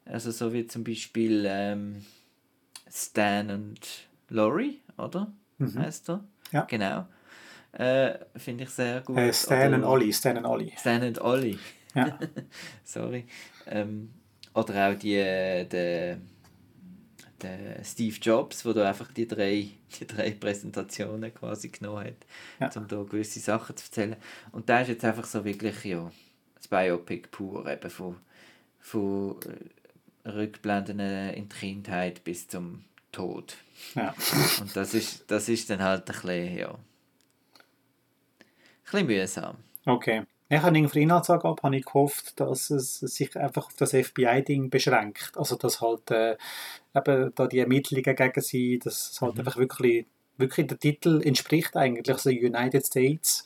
[0.06, 2.06] Also so wie zum Beispiel ähm,
[2.92, 3.80] Stan und
[4.30, 5.32] Laurie, oder?
[5.58, 5.80] Mhm.
[5.80, 6.24] Heißt er?
[6.52, 6.62] Ja.
[6.64, 7.08] Genau.
[7.72, 9.18] Äh, finde ich sehr gut.
[9.18, 10.72] Äh, Stan oder, und Ollie, Stan und Ollie.
[10.78, 11.58] Stan und Ollie.
[11.94, 12.20] Ja.
[12.84, 13.26] Sorry.
[13.68, 14.14] Ähm,
[14.54, 16.18] oder auch die, äh, die
[17.46, 19.70] der Steve Jobs, wo da einfach die drei,
[20.00, 22.82] die drei Präsentationen quasi genommen hat, ja.
[22.82, 24.16] um da gewisse Sachen zu erzählen.
[24.52, 26.12] Und da ist jetzt einfach so wirklich ja,
[26.56, 28.18] das Biopic pur, eben von,
[28.80, 29.38] von
[30.26, 33.56] äh, Rückblenden in die Kindheit bis zum Tod.
[33.94, 34.14] Ja.
[34.62, 36.78] Und das ist, das ist dann halt ein bisschen, ja, ein
[38.84, 39.58] bisschen mühsam.
[39.86, 40.24] Okay.
[40.48, 44.70] Ich habe in der Inhaltsangabe habe ich gehofft, dass es sich einfach auf das FBI-Ding
[44.70, 45.32] beschränkt.
[45.36, 46.38] Also, dass halt äh,
[46.96, 49.40] eben da die Ermittlungen gegen sie, dass es halt mhm.
[49.40, 50.06] einfach wirklich,
[50.38, 52.14] wirklich der Titel entspricht eigentlich.
[52.14, 53.46] Also United States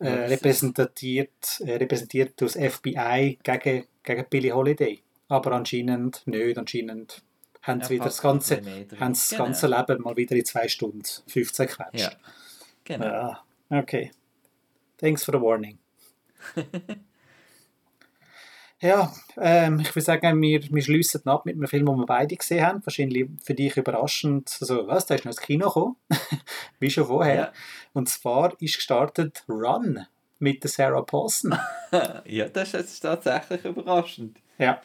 [0.00, 5.00] äh, repräsentiert, äh, repräsentiert das FBI gegen, gegen Billie Holiday.
[5.28, 7.22] Aber anscheinend nicht, anscheinend
[7.62, 9.44] haben sie wieder das ganze, haben das genau.
[9.44, 12.00] ganze Leben mal wieder in zwei Stunden 15 gequetscht.
[12.00, 12.12] Ja,
[12.82, 13.06] genau.
[13.06, 14.10] Ja, okay.
[14.98, 15.78] Thanks for the warning.
[18.80, 22.36] ja, ähm, ich würde sagen, wir, wir schließen ab mit einem Film, den wir beide
[22.36, 22.84] gesehen haben.
[22.84, 24.56] Wahrscheinlich für dich überraschend.
[24.60, 25.96] Also, was, da ist noch ins Kino gekommen.
[26.80, 27.34] Wie schon vorher.
[27.34, 27.52] Ja.
[27.92, 30.06] Und zwar ist gestartet Run
[30.38, 31.56] mit der Sarah Paulson.
[32.24, 34.38] ja, das ist tatsächlich überraschend.
[34.60, 34.82] Ja.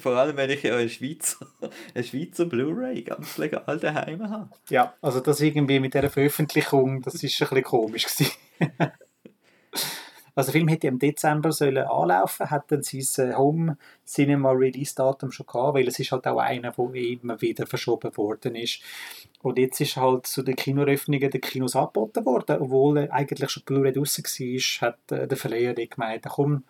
[0.00, 1.46] Vor allem, wenn ich ja eine Schweizer,
[1.94, 4.48] eine Schweizer Blu-ray ganz legal daheim habe.
[4.70, 8.32] Ja, also das irgendwie mit dieser Veröffentlichung, das ist ein bisschen komisch gewesen.
[10.40, 13.76] Also der Film hätte im Dezember sollen anlaufen, hat dann sein äh, Home
[14.06, 18.16] Cinema Release Datum schon gehabt, weil es ist halt auch einer, der immer wieder verschoben
[18.16, 18.80] worden ist.
[19.42, 23.92] Und jetzt ist halt zu den Kinoeröffnungen der Kinos angeboten worden, obwohl eigentlich schon Blu-ray
[23.92, 26.64] draussen war, hat äh, der Verleiher gemeint, komm,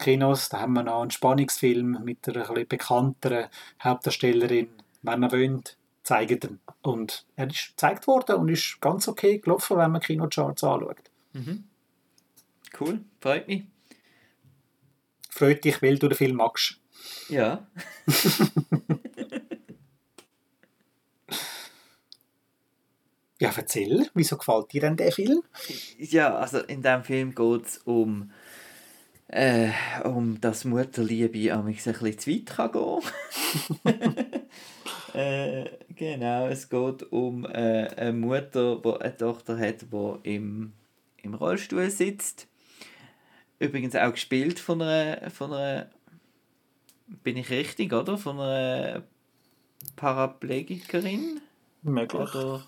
[0.00, 3.46] Kinos, da haben wir noch einen Spannungsfilm mit einer ein bekannteren
[3.84, 4.66] Hauptdarstellerin,
[5.02, 6.58] wenn ihr wollt, zeigen ihn.
[6.82, 10.96] Und er ist gezeigt worden und ist ganz okay gelaufen, wenn man Kinocharts anschaut.
[11.34, 11.68] Mhm.
[12.78, 13.64] Cool, freut mich.
[15.28, 16.78] Freut dich, weil du den Film magst.
[17.28, 17.66] Ja.
[23.40, 25.42] ja, erzähl, wieso gefällt dir denn der Film?
[25.98, 28.30] Ja, also in diesem Film geht es um,
[29.28, 29.70] äh,
[30.04, 33.00] um dass Mutterliebe an mich ein bisschen zu weit kann gehen
[35.14, 40.72] äh, Genau, es geht um äh, eine Mutter, die eine Tochter hat, die im,
[41.22, 42.48] im Rollstuhl sitzt
[43.62, 45.86] Übrigens auch gespielt von einer, von einer
[47.22, 48.18] bin ich richtig, oder?
[48.18, 49.04] Von einer
[49.94, 51.40] Paraplegikerin?
[51.82, 52.20] Möglich.
[52.20, 52.66] Oder,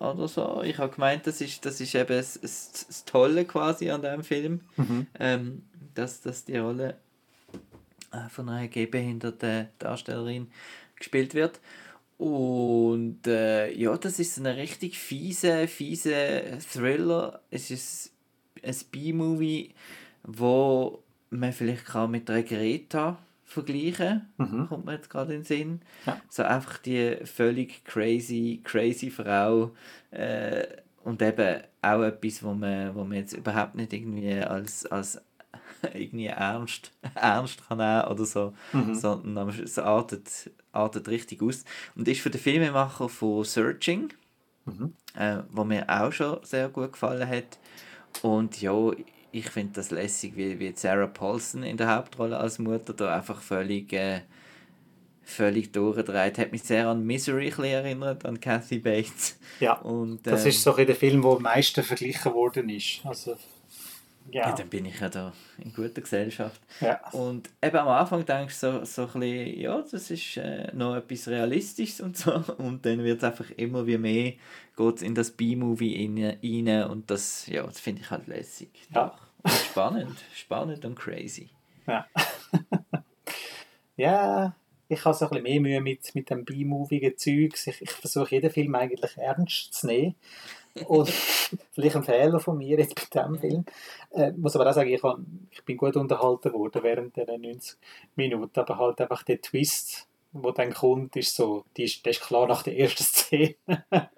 [0.00, 0.62] oder so.
[0.64, 4.24] Ich habe gemeint, das ist, das ist eben das, das, das Tolle quasi an diesem
[4.24, 5.06] Film, mhm.
[5.20, 5.62] ähm,
[5.94, 6.96] dass, dass die Rolle
[8.10, 10.50] äh, von einer gehbehinderten Darstellerin
[10.96, 11.60] gespielt wird.
[12.18, 17.40] Und äh, ja, das ist ein richtig fiese, fiese Thriller.
[17.50, 18.15] Es ist
[18.62, 19.74] ein B-Movie,
[20.22, 24.66] wo man vielleicht kann mit einer Greta vergleichen, mhm.
[24.68, 25.80] kommt mir jetzt gerade in den Sinn.
[26.04, 26.20] Ja.
[26.28, 29.70] So einfach die völlig crazy, crazy Frau
[30.10, 30.66] äh,
[31.04, 35.22] und eben auch etwas, wo man, wo man jetzt überhaupt nicht irgendwie als, als
[35.94, 38.94] irgendwie ernst, ernst kann nehmen oder so, mhm.
[38.94, 41.64] sondern es artet, artet richtig aus.
[41.94, 44.12] Und ist für den Filmemacher von Searching,
[44.64, 44.92] mhm.
[45.14, 47.58] äh, wo mir auch schon sehr gut gefallen hat
[48.22, 48.90] Und ja,
[49.32, 53.40] ich finde das lässig, wie, wie Sarah Paulson in der Hauptrolle als Mutter da einfach
[53.40, 54.20] völlig, äh,
[55.22, 56.38] völlig durchdreht.
[56.38, 59.38] Hat mich sehr an Misery erinnert, an Kathy Bates.
[59.60, 63.00] Ja, Und, das ähm, ist so ein der Film, der am meisten verglichen worden ist.
[63.04, 63.36] Also,
[64.30, 64.48] ja.
[64.48, 64.54] ja.
[64.54, 66.60] dann bin ich ja da in guter Gesellschaft.
[66.80, 67.00] ja.
[67.10, 70.96] Und eben am Anfang denkst du so, so ein bisschen, ja, das ist äh, noch
[70.96, 72.32] etwas Realistisches und so.
[72.58, 74.32] Und dann wird es einfach immer wie mehr,
[74.76, 78.70] geht in das B-Movie rein, und das, ja, das finde ich halt lässig.
[78.94, 79.14] Ja.
[79.42, 81.50] Und spannend, spannend und crazy.
[81.86, 82.06] Ja.
[83.96, 84.56] ja,
[84.88, 87.66] ich habe so ein bisschen mehr Mühe mit, mit dem B-movigen Zeugs.
[87.66, 90.14] Ich, ich versuche jeden Film eigentlich ernst zu nehmen.
[90.86, 91.08] Und
[91.72, 93.64] vielleicht ein Fehler von mir jetzt bei diesem Film.
[94.10, 97.78] Äh, muss aber auch sagen, ich, habe, ich bin gut unterhalten worden während der 90
[98.16, 98.60] Minuten.
[98.60, 102.46] Aber halt einfach der Twist, der dann kommt, ist so, die ist, der ist klar
[102.46, 103.54] nach der ersten Szene.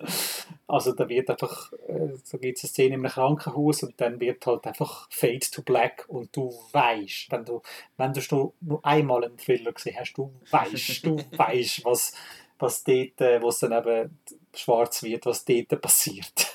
[0.67, 4.21] also da wird einfach, äh, so gibt es eine Szene in einem Krankenhaus und dann
[4.21, 7.63] wird halt einfach Fade to Black und du weißt, wenn du,
[7.97, 12.13] wenn du nur, nur einmal einen Thriller gesehen hast, du weißt, du weißt, was,
[12.59, 14.19] was dort, äh, wo es dann eben
[14.55, 16.48] schwarz wird, was dort passiert.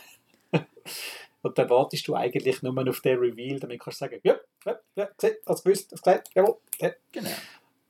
[1.42, 4.80] Und dann wartest du eigentlich nur auf den Reveal, damit kannst du sagen, ja, ja,
[4.96, 6.58] ja, gesehen, hast gewusst, hast gesagt, jawohl.
[6.80, 6.92] Ja.
[7.12, 7.30] Genau.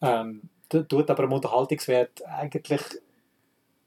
[0.01, 2.81] Ähm, tu- tut aber im Unterhaltungswert eigentlich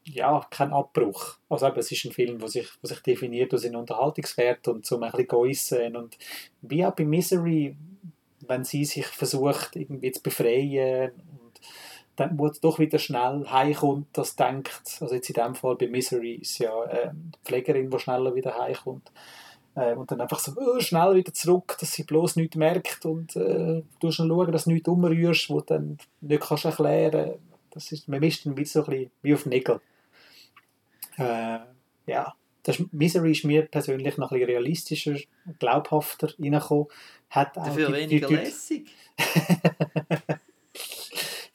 [0.04, 1.36] ja, kein Abbruch.
[1.48, 5.02] Also eben, es ist ein Film, der sich, sich definiert durch seinen Unterhaltungswert und zum
[5.02, 5.96] ein bisschen geissen.
[5.96, 6.16] Und
[6.62, 7.76] wie auch bei Misery,
[8.46, 11.10] wenn sie sich versucht, irgendwie zu befreien
[12.16, 16.34] dann es doch wieder schnell heimkommt, das denkt, also jetzt in dem Fall bei Misery
[16.36, 19.10] ist ja ähm, die Pflegerin, die schneller wieder heimkommt.
[19.74, 23.36] Äh, und dann einfach so äh, schnell wieder zurück, dass sie bloß nichts merkt und
[23.36, 27.34] äh, du dann schauen, dass du nichts umrührst, wo du dann nicht kannst erklären
[27.70, 29.80] das ist, Man mischt dann wie so ein bisschen wie auf Nägel.
[31.18, 31.58] Äh,
[32.06, 35.16] ja, das ist, Misery ist mir persönlich noch ein bisschen realistischer,
[35.58, 36.86] glaubhafter reingekommen.
[37.28, 38.90] Hat auch Dafür die- die- weniger die- lässig.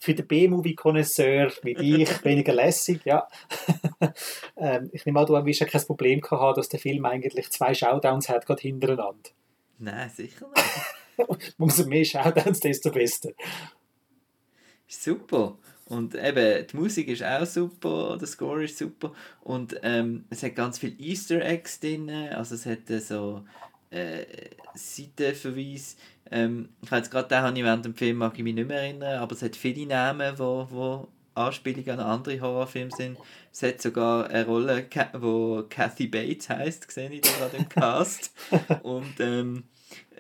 [0.01, 3.27] für den B-Movie-Konnoisseur wie dich weniger lässig, ja.
[4.57, 7.73] ähm, ich nehme an, du wirst ja kein Problem gehabt dass der Film eigentlich zwei
[7.75, 9.29] Shoutdowns hat, gerade hintereinander.
[9.77, 11.53] Nein, sicher nicht.
[11.59, 13.29] Umso mehr Shoutdowns, desto besser.
[14.87, 15.59] Super.
[15.85, 19.13] Und eben, die Musik ist auch super, der Score ist super.
[19.41, 22.09] Und ähm, es hat ganz viele Easter Eggs drin.
[22.09, 23.43] Also es hat äh, so
[23.91, 24.25] äh,
[24.73, 25.97] Seitenverweise.
[26.31, 28.81] Ähm, ich jetzt gerade den habe ich während dem Film mag ich mich nicht mehr
[28.81, 33.17] erinnern, aber es hat viele Namen, wo, wo Anspielungen an andere Horrorfilme sind.
[33.51, 38.31] Es hat sogar eine Rolle, wo Kathy Bates heißt, sehe ich da gerade im Cast.
[38.83, 39.63] Und ähm,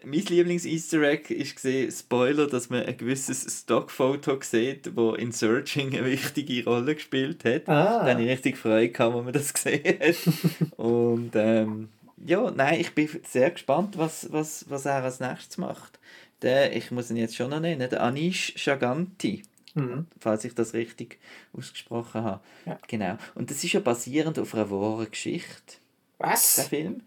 [0.03, 5.95] mein Lieblings-Easter Egg ist gesehen, Spoiler, dass man ein gewisses Stockfoto sieht, wo in Searching
[5.95, 7.69] eine wichtige Rolle gespielt hat.
[7.69, 8.03] Ah.
[8.03, 10.77] Da habe ich richtig Freude gehabt, als man das gesehen hat.
[10.77, 11.89] Und ähm,
[12.25, 15.99] ja, nein, ich bin sehr gespannt, was, was, was er als nächstes macht.
[16.41, 20.07] Der, ich muss ihn jetzt schon noch nennen, der Anish Shaganti, Mhm.
[20.19, 21.19] falls ich das richtig
[21.53, 22.41] ausgesprochen habe.
[22.65, 22.77] Ja.
[22.87, 23.17] Genau.
[23.35, 25.75] Und das ist ja basierend auf einer wahren Geschichte
[26.19, 26.67] der Was?
[26.67, 27.03] Film.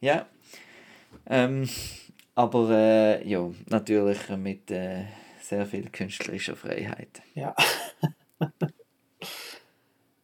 [0.00, 0.26] Ja.
[1.26, 1.68] Ähm,
[2.34, 5.04] aber äh, ja, natürlich mit äh,
[5.40, 7.22] sehr viel künstlerischer Freiheit.
[7.34, 7.54] Ja.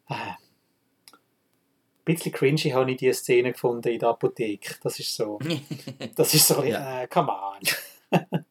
[0.08, 0.36] Ah.
[2.08, 4.76] Ein bisschen cringy habe ich die Szene gefunden in der Apotheke.
[4.82, 5.38] Das ist so.
[6.14, 7.02] Das ist so, Ja.
[7.02, 7.60] äh, come on.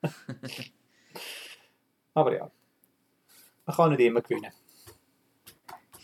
[2.15, 2.49] Aber ja.
[3.67, 4.51] Man kann nicht immer gewinnen.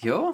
[0.01, 0.33] Ja.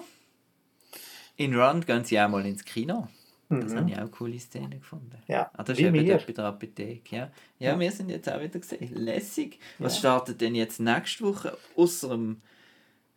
[1.36, 3.08] In Run gehen sie auch mal ins Kino.
[3.50, 3.76] Das Mhm.
[3.78, 5.16] habe ich auch eine coole Szene gefunden.
[5.26, 7.16] Ja, Ah, das ist eben dort bei der Apotheke.
[7.16, 7.30] Ja.
[7.58, 7.80] Ja, Ja.
[7.80, 8.94] wir sind jetzt auch wieder gesehen.
[8.94, 9.58] Lässig.
[9.78, 9.98] Was Ja.
[10.00, 11.56] startet denn jetzt nächste Woche?
[11.76, 12.42] Außer dem,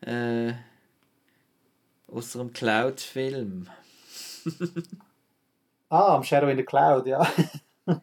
[0.02, 0.54] äh,
[2.08, 3.68] außer dem Cloud-Film.
[5.90, 7.28] Ah, am Shadow in the Cloud, ja.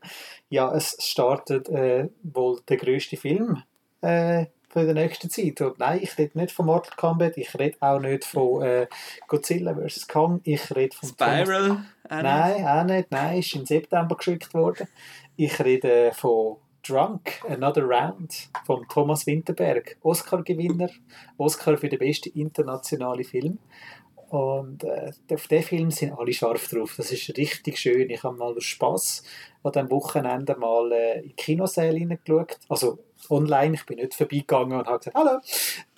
[0.50, 3.62] ja, es startet äh, wohl der grösste Film
[4.01, 5.61] äh, für die nächste Zeit.
[5.61, 8.86] Und nein, ich rede nicht von Mortal Kombat, ich rede auch nicht von äh,
[9.26, 10.07] Godzilla vs.
[10.09, 11.68] Kong, ich rede von Thomas- Spiral?
[11.70, 11.82] nicht?
[12.11, 13.11] Nein, auch nicht.
[13.11, 14.88] Nein, ist im September geschickt worden.
[15.36, 20.88] Ich rede von Drunk, Another Round von Thomas Winterberg, Oscar-Gewinner,
[21.36, 23.59] Oscar für den besten internationalen Film.
[24.31, 26.95] Und äh, auf den Film sind alle scharf drauf.
[26.97, 28.11] Das ist richtig schön.
[28.11, 29.22] Ich habe mal aus Spass
[29.62, 32.59] an diesem Wochenende mal äh, in die Kinosäle hineingeschaut.
[32.68, 32.99] Also
[33.31, 33.74] online.
[33.74, 35.41] Ich bin nicht vorbeigegangen und habe gesagt, hallo.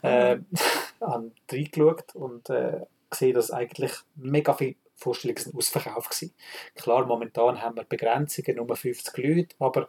[0.02, 0.38] Äh,
[1.00, 6.30] habe reingeschaut und äh, gesehen, dass eigentlich mega viele Vorstellungen sind ausverkauft waren.
[6.76, 9.86] Klar, momentan haben wir Begrenzungen, nur 50 Leute, aber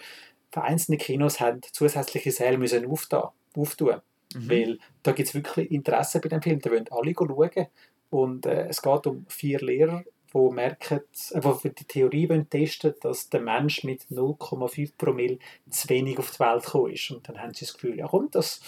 [0.52, 4.02] vereinzelte Kinos haben zusätzliche Säle müssen auftun, auftun.
[4.34, 4.50] Mhm.
[4.50, 6.60] Weil da gibt es wirklich Interesse bei dem Film.
[6.60, 7.68] Da wollen alle schauen.
[8.12, 10.04] Und äh, es geht um vier Lehrer,
[10.34, 11.00] die merken,
[11.32, 15.40] äh, wo die Theorie wollen testen dass der Mensch mit 0,5 Promille
[15.70, 17.10] zu wenig auf die Welt gekommen ist.
[17.10, 18.62] Und dann haben sie das Gefühl, ja komm, das,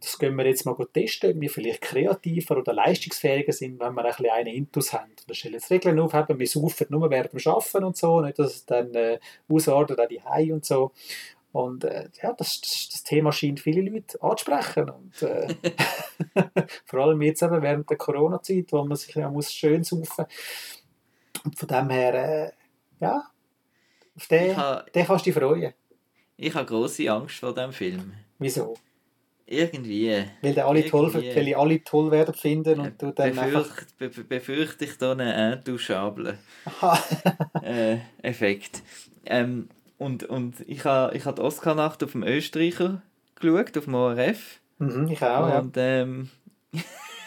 [0.00, 4.04] das können wir jetzt mal testen, ob wir vielleicht kreativer oder leistungsfähiger sind, wenn wir
[4.04, 5.10] ein bisschen einen Intus haben.
[5.26, 8.38] Da stellen jetzt Regeln auf, haben, wir saufen nur während dem Arbeiten und so, nicht,
[8.38, 9.18] dass es dann äh,
[9.48, 10.92] ausordnet auch die Hause und so.
[11.56, 14.90] Und äh, ja, das, das, das, Thema scheint viele Leute anzusprechen.
[14.90, 15.48] Und, äh,
[16.84, 20.26] vor allem jetzt eben während der Corona-Zeit, wo man sich ja muss schön saufen
[21.44, 22.52] Und von dem her, äh,
[23.00, 23.24] ja,
[24.14, 25.72] auf den, ha, den kannst du dich freuen.
[26.36, 28.12] Ich habe große Angst vor diesem Film.
[28.38, 28.74] Wieso?
[29.46, 30.24] Irgendwie.
[30.42, 33.82] Weil, die alle toll, weil die alle toll werden finden und du dann befürcht, einfach...
[33.96, 36.36] Be befürchte ich da einen intouchable
[37.62, 38.82] äh, Effekt.
[39.24, 43.02] Ähm, und, und ich habe ich ha die Oscar-Nacht auf dem Österreicher
[43.34, 44.60] geschaut, auf dem ORF.
[44.78, 45.82] Mhm, ich auch, und, ja.
[45.82, 46.30] Ähm,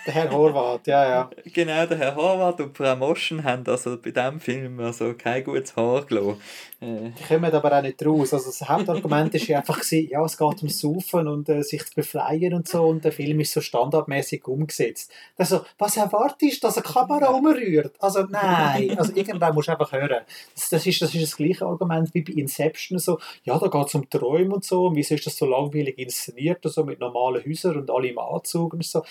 [0.10, 1.30] der Herr Horvath, ja, ja.
[1.54, 5.76] Genau, der Herr Horvath und Frau Moschen haben also bei diesem Film also kein gutes
[5.76, 6.42] Haar gelassen.
[6.82, 7.12] Äh.
[7.12, 8.34] Die kommen aber auch nicht raus.
[8.34, 12.56] Also das Hauptargument war einfach, ja, es geht ums Saufen und äh, sich zu befreien
[12.56, 15.12] und so und der Film ist so standardmäßig umgesetzt.
[15.38, 17.96] Also, was erwartest du, dass eine Kamera umrührt?
[18.00, 20.22] Also nein, also irgendwann musst du einfach hören.
[20.56, 23.88] Das, das, ist, das ist das gleiche Argument wie bei Inception, so, ja, da geht
[23.88, 27.00] es um Träume und so und wieso ist das so langweilig inszeniert und so mit
[27.00, 29.04] normalen Häusern und alle im Anzug und so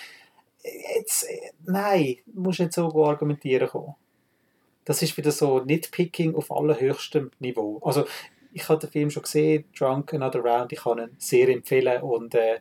[0.63, 1.27] jetzt,
[1.65, 3.95] nein, du musst nicht so argumentieren kommen.
[4.85, 7.79] Das ist wieder so Nitpicking auf allerhöchstem Niveau.
[7.83, 8.05] Also,
[8.51, 12.33] ich habe den Film schon gesehen, Drunk Another Round, ich kann ihn sehr empfehlen und
[12.33, 12.59] äh,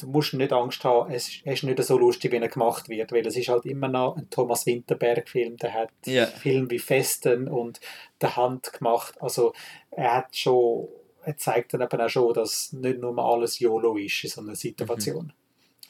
[0.00, 3.26] du musst nicht Angst haben, es ist nicht so lustig, wie er gemacht wird, weil
[3.26, 6.26] es ist halt immer noch ein Thomas Winterberg-Film, der hat yeah.
[6.26, 7.80] Filme wie Festen und
[8.20, 9.52] der Hand gemacht, also
[9.90, 10.88] er hat schon,
[11.24, 14.54] er zeigt dann eben auch schon, dass nicht nur alles YOLO ist in so einer
[14.54, 15.26] Situation.
[15.26, 15.32] Mhm.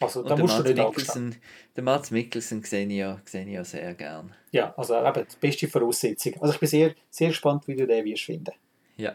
[0.00, 1.36] Also da musst du nicht Mikkelsen,
[1.76, 4.34] Den Mats Mikkelsen sehe ich, ja, sehe ich ja sehr gern.
[4.52, 6.34] Ja, also eben die beste Voraussetzung.
[6.40, 8.54] Also ich bin sehr, sehr gespannt, wie du den wirst finden.
[8.96, 9.14] Ja.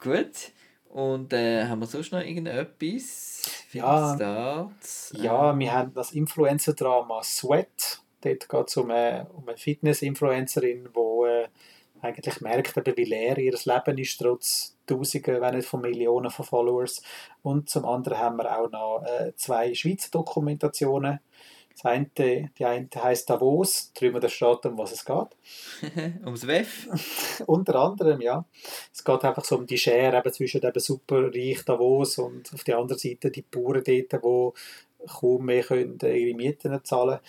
[0.00, 0.52] Gut.
[0.88, 3.42] Und äh, haben wir sonst noch irgendetwas?
[3.72, 5.12] Ja, Starts?
[5.16, 8.00] ja, wir haben das Influencer-Drama Sweat.
[8.22, 11.48] Dort geht es um eine, um eine Fitness-Influencerin, die äh,
[12.00, 16.44] eigentlich merkt, eben, wie leer ihr Leben ist, trotz Tausenden, wenn nicht von Millionen von
[16.44, 17.02] Followers.
[17.42, 21.20] Und zum anderen haben wir auch noch äh, zwei Schweizer Dokumentationen.
[21.80, 25.28] Das eine, die eine heisst Davos, drüber da steht, um was es geht.
[26.24, 26.88] Ums WEF?
[27.46, 28.44] Unter anderem, ja.
[28.92, 32.78] Es geht einfach so um die Schere eben zwischen eben superreich Davos und auf der
[32.78, 37.20] anderen Seite die Bauern dort, die kaum mehr können, äh, ihre Mieten zahlen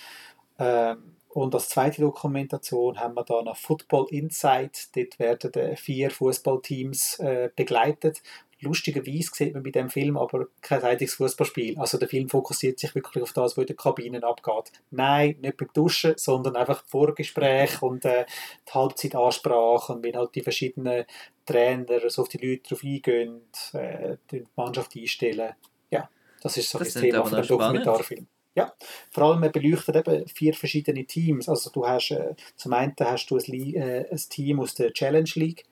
[0.57, 0.97] können.
[0.97, 4.89] Ähm, und als zweite Dokumentation haben wir da noch Football Insight.
[4.95, 8.23] Dort werden vier Fußballteams äh, begleitet.
[8.61, 11.77] Lustigerweise sieht man bei dem Film aber kein einziges Fußballspiel.
[11.77, 14.71] Also der Film fokussiert sich wirklich auf das, was in den Kabinen abgeht.
[14.91, 18.25] Nein, nicht beim Duschen, sondern einfach Vorgespräch und äh,
[18.67, 21.05] die Halbzeitansprache und wenn halt die verschiedenen
[21.45, 23.41] Trainer so auf die Leute drauf eingehen,
[23.73, 25.53] äh, die Mannschaft einstellen.
[25.91, 26.09] Ja,
[26.41, 28.27] das ist so das, das Thema von dem Dokumentarfilm.
[28.55, 28.73] Ja,
[29.11, 31.47] vor allem er beleuchtet eben vier verschiedene Teams.
[31.47, 35.29] Also du hast äh, zum einen hast du ein, äh, ein, Team aus der Challenge
[35.35, 35.65] League,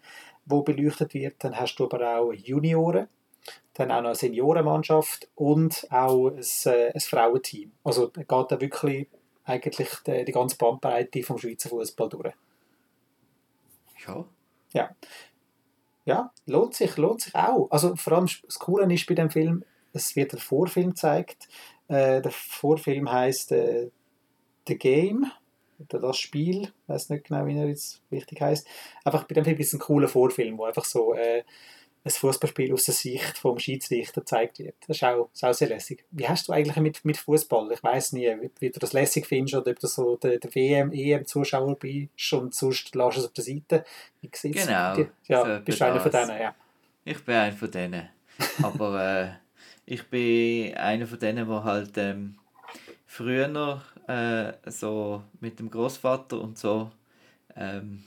[0.46, 1.44] wo beleuchtet wird.
[1.44, 3.08] Dann hast du aber auch Junioren,
[3.74, 7.72] dann auch noch eine Seniorenmannschaft und auch ein, äh, ein Frauenteam.
[7.84, 9.08] Also geht da wirklich
[9.44, 12.34] eigentlich die, die ganze Bandbreite vom Schweizer Fußball durch.
[14.06, 14.26] Ja.
[14.74, 14.96] Ja.
[16.06, 17.70] Ja, lohnt sich, lohnt sich auch.
[17.70, 21.50] Also vor allem das Coole ist bei dem Film, es wird ein Vorfilm gezeigt
[21.88, 23.90] äh, der Vorfilm heißt äh,
[24.68, 25.32] The Game
[25.80, 28.68] oder das Spiel, ich weiß nicht genau, wie er jetzt richtig heißt.
[29.04, 31.44] Einfach bei dem Film ist es ein cooler Vorfilm, wo einfach so äh,
[32.04, 34.76] ein Fußballspiel aus der Sicht vom Schiedsrichter gezeigt wird.
[34.88, 36.04] Das ist auch, ist auch sehr lässig.
[36.12, 37.72] Wie hast du eigentlich mit, mit Fußball?
[37.72, 40.54] Ich weiß nie, wie, wie, du das lässig findest oder ob du so der, der
[40.56, 43.86] WM, EM-Zuschauer bist und sonst lässt es auf der Seite.
[44.22, 44.98] Wie genau.
[45.28, 46.56] Ja, so bist du einer von denen, ja.
[47.06, 48.10] Ich bin einer von denen.
[48.62, 49.47] Aber äh,
[49.88, 52.36] ich bin einer von denen, der halt ähm,
[53.06, 56.92] früher noch äh, so mit dem Großvater und so
[57.56, 58.04] ähm,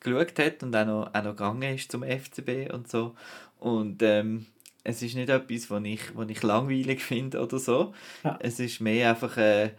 [0.00, 3.14] geschaut hat und auch noch, auch noch gegangen ist zum FCB und so.
[3.60, 4.46] Und ähm,
[4.82, 7.94] es ist nicht etwas, was ich, was ich langweilig finde oder so.
[8.24, 8.36] Ja.
[8.42, 9.70] Es ist mehr einfach äh,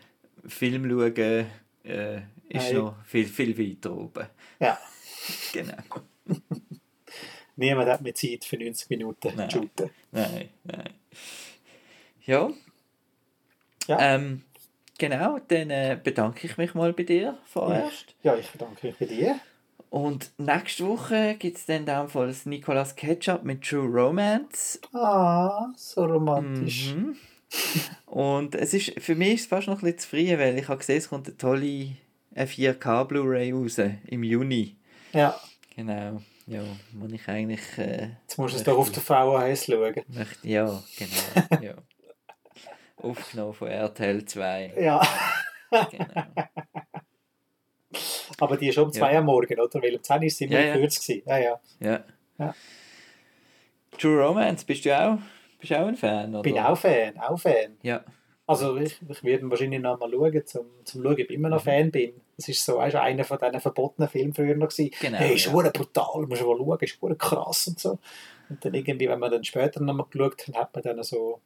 [0.48, 1.48] Film schauen,
[1.84, 2.18] äh,
[2.48, 2.76] ist Nein.
[2.76, 4.26] noch viel, viel weiter oben.
[4.62, 4.80] Ja.
[5.52, 5.84] genau.
[7.58, 9.52] Niemand hat mehr Zeit für 90 Minuten nein.
[9.52, 9.90] shooten.
[10.12, 10.90] Nein, nein.
[12.26, 12.50] Ja.
[13.88, 13.98] ja.
[14.00, 14.44] Ähm,
[14.98, 18.16] genau, dann äh, bedanke ich mich mal bei dir vorerst.
[18.24, 19.40] Ja, ich bedanke mich bei dir.
[19.90, 24.80] Und nächste Woche gibt es dann in Fall das Nicolas Ketchup mit True Romance.
[24.94, 26.94] Ah, so romantisch.
[26.94, 27.16] Mhm.
[28.08, 30.68] Und es ist, für mich ist es fast noch ein bisschen zu früh, weil ich
[30.68, 31.96] habe gesehen, es kommt eine tolle
[32.36, 34.76] eine 4K Blu-ray raus im Juni.
[35.14, 35.40] Ja.
[35.76, 36.22] Genau.
[36.48, 36.62] Ja,
[36.94, 37.78] muss ich eigentlich.
[37.78, 39.96] Äh, Jetzt musst du es doch auf der VHS schauen.
[40.08, 41.62] möchte, ja, genau.
[41.62, 41.74] ja.
[42.98, 44.74] Aufgenommen von RTL 2.
[44.80, 45.02] Ja.
[45.92, 46.06] Genau.
[48.40, 49.20] Aber die ist um 2 Ja.
[49.20, 49.82] am Morgen, oder?
[49.82, 50.76] Weil um 10 Uhr sind wir Ja, ja.
[50.76, 51.22] gewesen.
[51.26, 51.60] Ja, ja.
[51.80, 52.04] Ja.
[52.38, 52.56] Ja.
[53.98, 55.18] True Romance, bist du auch,
[55.60, 56.30] bist auch ein Fan?
[56.34, 56.42] Oder?
[56.44, 57.78] Bin auch Fan, auch Fan.
[57.82, 58.04] Ja.
[58.48, 61.50] Also ich, ich werde ihn wahrscheinlich noch mal schauen, zum, zum schauen, ob ich immer
[61.50, 61.70] noch Mhm.
[61.70, 62.14] Fan bin.
[62.38, 64.92] Es ist so, weißt, einer von diesen verbotenen Filmen früher noch gewesen.
[65.00, 65.52] Genau, hey, ist ja.
[65.52, 68.00] brutal, musst du mal schauen, ist krass und so.
[68.50, 71.40] Und dann irgendwie, wenn man dann später noch mal geschaut hat, hat man dann so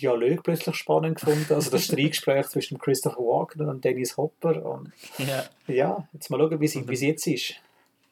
[0.00, 1.54] Dialog plötzlich spannend gefunden.
[1.54, 4.64] Also das Streitgespräch zwischen Christopher Walken und Dennis Hopper.
[4.64, 5.44] Und ja.
[5.66, 7.54] ja, jetzt mal schauen, wie es jetzt ist.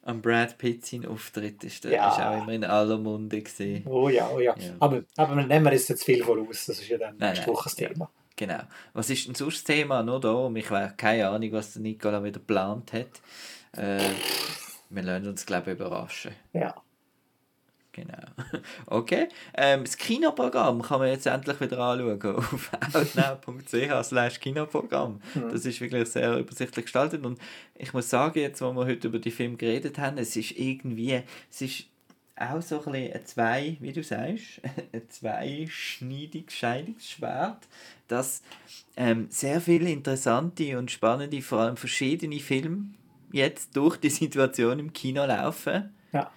[0.07, 2.09] Am Brad Pitt sein Auftritt ist, der, Ja.
[2.11, 3.87] ist auch immer in aller Munde gesehen.
[3.87, 4.55] Oh ja, oh ja.
[4.59, 4.75] Ja.
[4.79, 7.95] Aber, aber wir nehmen jetzt zu viel voraus, das ist ja dann Nein, nächste nein.
[7.95, 8.11] Thema.
[8.37, 8.61] Genau.
[8.93, 10.03] Was ist denn sonst das Thema?
[10.03, 13.23] Nur da, ich habe keine Ahnung, was der Nicola wieder geplant hat.
[13.79, 13.99] Äh,
[14.91, 16.33] wir lassen uns, glaube ich, überraschen.
[16.53, 16.75] Ja.
[17.95, 18.25] Genau.
[18.87, 19.29] Okay.
[19.55, 25.21] Ähm, das Kinoprogramm kann man jetzt endlich wieder anschauen auf outnow.ch Kinoprogramm.
[25.35, 25.51] Mhm.
[25.51, 27.39] Das ist wirklich sehr übersichtlich gestaltet und
[27.77, 31.23] ich muss sagen, jetzt wo wir heute über die Filme geredet haben, es ist irgendwie,
[31.51, 31.87] es ist
[32.37, 34.61] auch so ein bisschen ein zwei, wie du sagst,
[34.93, 37.69] ein zweischneidiges Scheidungsschwert,
[38.09, 38.43] dass
[38.97, 42.87] ähm, sehr viele interessante und spannende, vor allem verschiedene Filme
[43.31, 46.31] jetzt durch die Situation im Kino laufen Ja.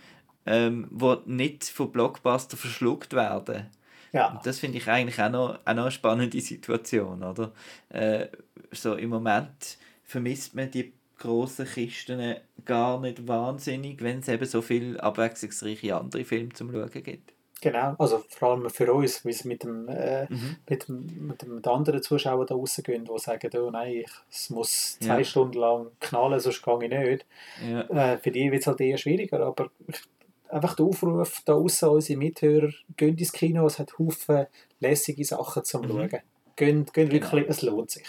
[0.48, 3.68] Ähm, die nicht von Blockbuster verschluckt werden.
[4.14, 4.32] Ja.
[4.32, 7.52] Und das finde ich eigentlich auch noch, auch noch eine spannende Situation, oder?
[7.90, 8.28] Äh,
[8.72, 14.62] so im Moment vermisst man die grossen Kisten gar nicht wahnsinnig, wenn es eben so
[14.62, 17.34] viele abwechslungsreiche andere Filme zum Schauen gibt.
[17.60, 20.58] Genau, also vor allem für uns, wie es mit dem, äh, Mhm.
[20.70, 24.52] mit dem, mit dem mit anderen Zuschauern da rausgehen, die sagen, oh nein, ich, es
[24.52, 25.24] muss zwei Ja.
[25.24, 27.26] Stunden lang knallen, sonst gehe ich nicht.
[27.68, 27.82] Ja,
[28.14, 30.02] Äh, für die wird es halt eher schwieriger, aber ich-
[30.50, 34.48] einfach der Aufruf da aussen, unsere Mithörer, geht ins Kino, es hat Haufen
[34.80, 35.88] lässige Sachen zum Mhm.
[35.90, 36.10] Schauen.
[36.10, 37.12] Geht, geht Genau.
[37.12, 38.08] wirklich, es lohnt sich.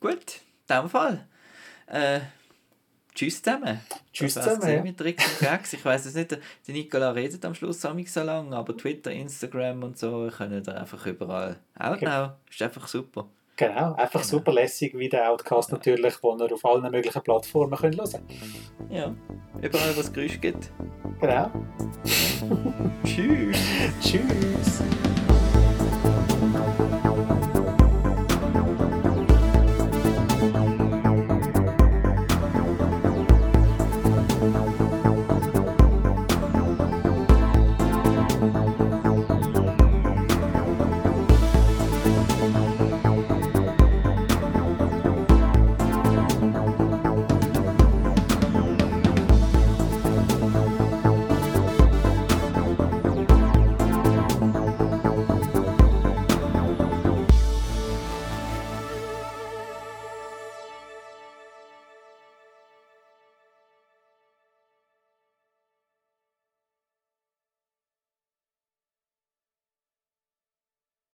[0.00, 1.26] gut, in dem Fall.
[1.86, 2.20] Äh,
[3.14, 3.80] tschüss zusammen.
[4.12, 4.82] Tschüss Das zusammen, ja.
[4.82, 5.72] Mit Tricks und Gags.
[5.74, 9.10] Ich weiss es nicht, der Nicola redet am Schluss auch nicht so lange, aber Twitter,
[9.12, 11.58] Instagram und so können ihr einfach überall.
[11.78, 13.28] Outnow ist einfach super.
[13.60, 14.38] Genau, einfach Genau.
[14.38, 18.22] super lässig, wie der Outcast natürlich, wo ihr auf allen möglichen Plattformen könnt hören
[18.88, 19.14] Ja,
[19.60, 20.72] überall, wo es Geräusche gibt.
[21.20, 21.50] Genau.
[23.04, 23.58] Tschüss.
[24.00, 24.82] Tschüss.